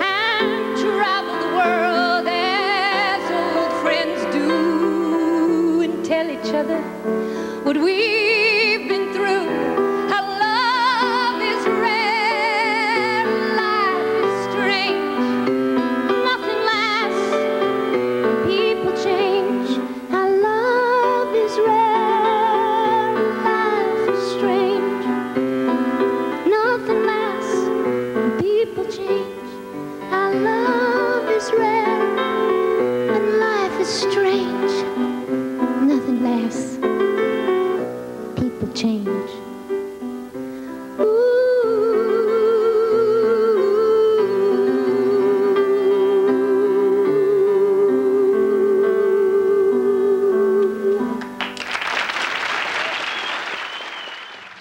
[0.00, 6.80] and travel the world as old friends do and tell each other
[7.64, 8.31] what we've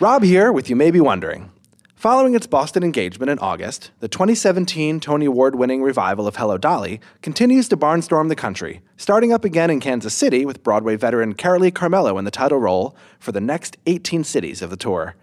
[0.02, 1.52] Rob here with You May Be Wondering.
[1.94, 7.00] Following its Boston engagement in August, the 2017 Tony Award winning revival of Hello Dolly
[7.22, 11.72] continues to barnstorm the country, starting up again in Kansas City with Broadway veteran Carolee
[11.72, 15.16] Carmello in the title role for the next 18 cities of the tour.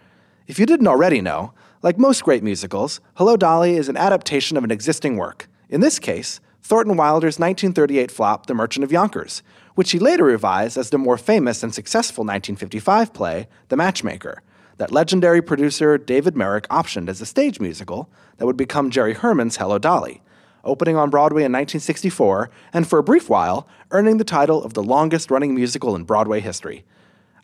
[0.46, 4.62] If you didn't already know, like most great musicals, Hello Dolly is an adaptation of
[4.62, 5.48] an existing work.
[5.68, 9.42] In this case, Thornton Wilder's 1938 flop, The Merchant of Yonkers,
[9.74, 14.40] which he later revised as the more famous and successful 1955 play, The Matchmaker
[14.78, 18.08] that legendary producer David Merrick optioned as a stage musical
[18.38, 20.22] that would become Jerry Herman's Hello Dolly,
[20.64, 24.82] opening on Broadway in 1964 and for a brief while earning the title of the
[24.82, 26.84] longest running musical in Broadway history.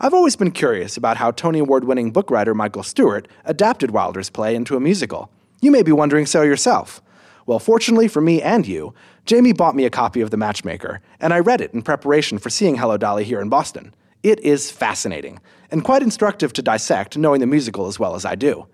[0.01, 4.30] I've always been curious about how Tony Award winning book writer Michael Stewart adapted Wilder's
[4.30, 5.30] play into a musical.
[5.61, 7.01] You may be wondering so yourself.
[7.47, 8.95] Well, fortunately for me and you,
[9.26, 12.51] Jamie bought me a copy of The Matchmaker, and I read it in preparation for
[12.51, 13.95] seeing Hello Dolly here in Boston.
[14.24, 15.38] It is fascinating,
[15.70, 18.66] and quite instructive to dissect, knowing the musical as well as I do.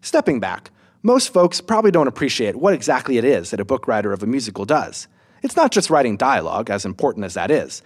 [0.00, 0.72] Stepping back,
[1.04, 4.26] most folks probably don't appreciate what exactly it is that a book writer of a
[4.26, 5.06] musical does.
[5.44, 7.82] It's not just writing dialogue, as important as that is.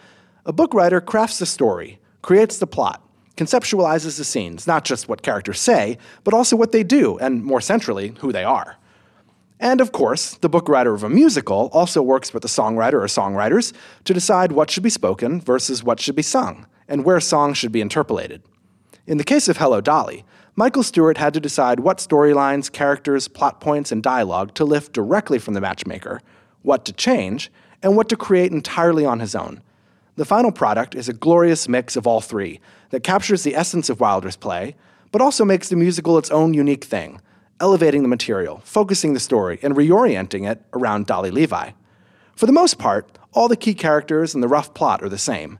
[0.46, 5.20] A book writer crafts the story, creates the plot, conceptualizes the scenes, not just what
[5.20, 8.78] characters say, but also what they do, and more centrally, who they are.
[9.60, 13.08] And of course, the book writer of a musical also works with the songwriter or
[13.08, 13.74] songwriters
[14.04, 17.72] to decide what should be spoken versus what should be sung and where songs should
[17.72, 18.42] be interpolated.
[19.06, 20.24] In the case of Hello Dolly,
[20.56, 25.38] Michael Stewart had to decide what storylines, characters, plot points, and dialogue to lift directly
[25.38, 26.20] from the matchmaker,
[26.62, 27.50] what to change,
[27.82, 29.62] and what to create entirely on his own.
[30.16, 32.60] The final product is a glorious mix of all three
[32.90, 34.76] that captures the essence of Wilder's play,
[35.10, 37.20] but also makes the musical its own unique thing,
[37.60, 41.72] elevating the material, focusing the story, and reorienting it around Dolly Levi.
[42.36, 45.58] For the most part, all the key characters and the rough plot are the same.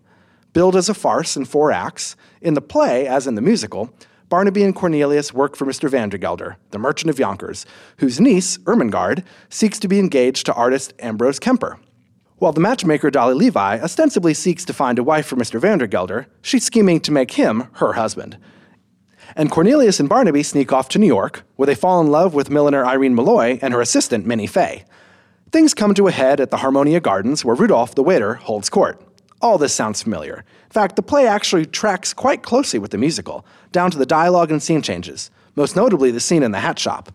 [0.55, 3.93] Billed as a farce in four acts, in the play, as in the musical,
[4.29, 5.91] Barnaby and Cornelius work for Mr.
[5.91, 7.67] Vandergelder, the merchant of Yonkers,
[7.99, 11.81] whose niece, Ermengarde, seeks to be engaged to artist Ambrose Kemper.
[12.37, 15.61] While the matchmaker Dolly Levi ostensibly seeks to find a wife for Mr.
[15.61, 18.39] Vandergelder, she's scheming to make him her husband.
[19.35, 22.49] And Cornelius and Barnaby sneak off to New York, where they fall in love with
[22.49, 24.85] milliner Irene Molloy and her assistant, Minnie Fay.
[25.51, 29.01] Things come to a head at the Harmonia Gardens, where Rudolph, the waiter, holds court.
[29.41, 30.45] All this sounds familiar.
[30.65, 34.51] In fact, the play actually tracks quite closely with the musical, down to the dialogue
[34.51, 37.13] and scene changes, most notably the scene in the hat shop.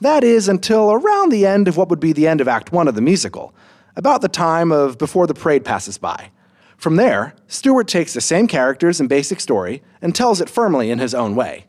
[0.00, 2.88] That is until around the end of what would be the end of Act One
[2.88, 3.54] of the musical,
[3.96, 6.30] about the time of before the parade passes by.
[6.76, 10.98] From there, Stewart takes the same characters and basic story and tells it firmly in
[10.98, 11.66] his own way.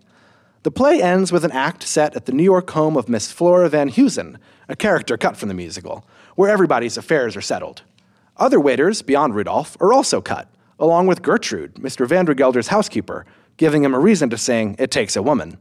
[0.64, 3.68] The play ends with an act set at the New York home of Miss Flora
[3.68, 4.38] Van Huysen,
[4.70, 7.82] a character cut from the musical, where everybody's affairs are settled.
[8.42, 10.48] Other waiters, beyond Rudolph, are also cut,
[10.80, 12.08] along with Gertrude, Mr.
[12.08, 13.24] Vandergelder's housekeeper,
[13.58, 15.60] giving him a reason to sing, It Takes a Woman.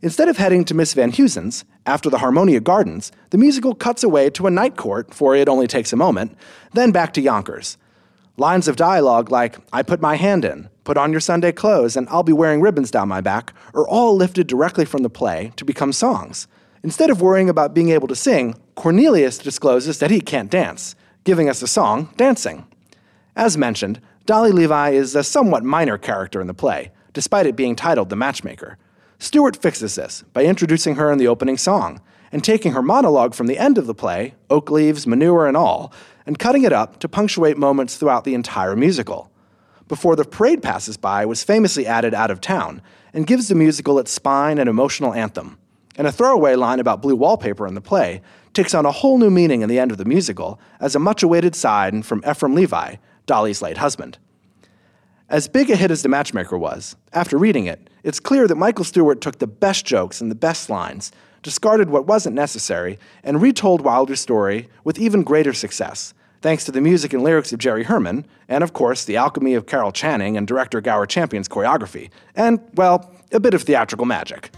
[0.00, 4.30] Instead of heading to Miss Van Huysen's, after the Harmonia Gardens, the musical cuts away
[4.30, 6.34] to a night court for It Only Takes a Moment,
[6.72, 7.76] then back to Yonkers.
[8.38, 12.08] Lines of dialogue like, I put my hand in, put on your Sunday clothes, and
[12.08, 15.64] I'll be wearing ribbons down my back, are all lifted directly from the play to
[15.66, 16.48] become songs.
[16.82, 21.48] Instead of worrying about being able to sing, Cornelius discloses that he can't dance giving
[21.48, 22.66] us the song Dancing.
[23.34, 27.74] As mentioned, Dolly Levi is a somewhat minor character in the play, despite it being
[27.74, 28.76] titled The Matchmaker.
[29.18, 32.00] Stewart fixes this by introducing her in the opening song
[32.30, 35.92] and taking her monologue from the end of the play, oak leaves, manure, and all,
[36.26, 39.30] and cutting it up to punctuate moments throughout the entire musical.
[39.88, 43.98] Before the parade passes by was famously added out of town and gives the musical
[43.98, 45.58] its spine and emotional anthem.
[45.96, 48.20] And a throwaway line about blue wallpaper in the play
[48.54, 51.22] takes on a whole new meaning in the end of the musical as a much
[51.22, 52.96] awaited sign from Ephraim Levi,
[53.26, 54.18] Dolly's late husband.
[55.28, 58.84] As big a hit as The Matchmaker was, after reading it, it's clear that Michael
[58.84, 61.10] Stewart took the best jokes and the best lines,
[61.42, 66.80] discarded what wasn't necessary, and retold Wilder's story with even greater success, thanks to the
[66.80, 70.46] music and lyrics of Jerry Herman, and of course, the alchemy of Carol Channing and
[70.46, 74.50] director Gower Champion's choreography, and, well, a bit of theatrical magic.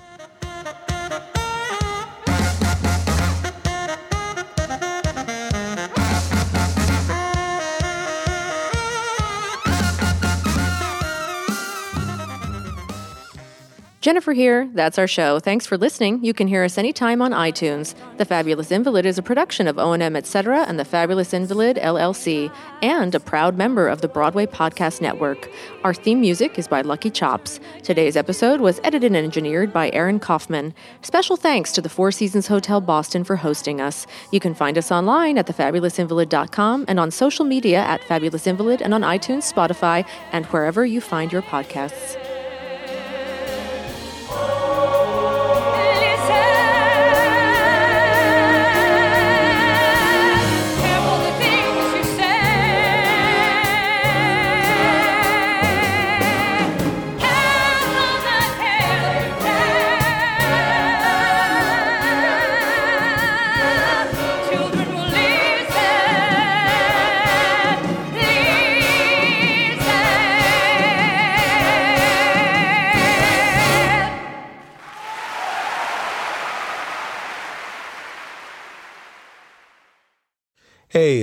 [14.06, 14.70] Jennifer here.
[14.72, 15.40] That's our show.
[15.40, 16.22] Thanks for listening.
[16.22, 17.96] You can hear us anytime on iTunes.
[18.18, 20.62] The Fabulous Invalid is a production of O&M Etc.
[20.68, 25.50] and the Fabulous Invalid LLC, and a proud member of the Broadway Podcast Network.
[25.82, 27.58] Our theme music is by Lucky Chops.
[27.82, 30.72] Today's episode was edited and engineered by Aaron Kaufman.
[31.02, 34.06] Special thanks to the Four Seasons Hotel Boston for hosting us.
[34.30, 38.94] You can find us online at thefabulousinvalid.com and on social media at Fabulous Invalid and
[38.94, 42.25] on iTunes, Spotify, and wherever you find your podcasts.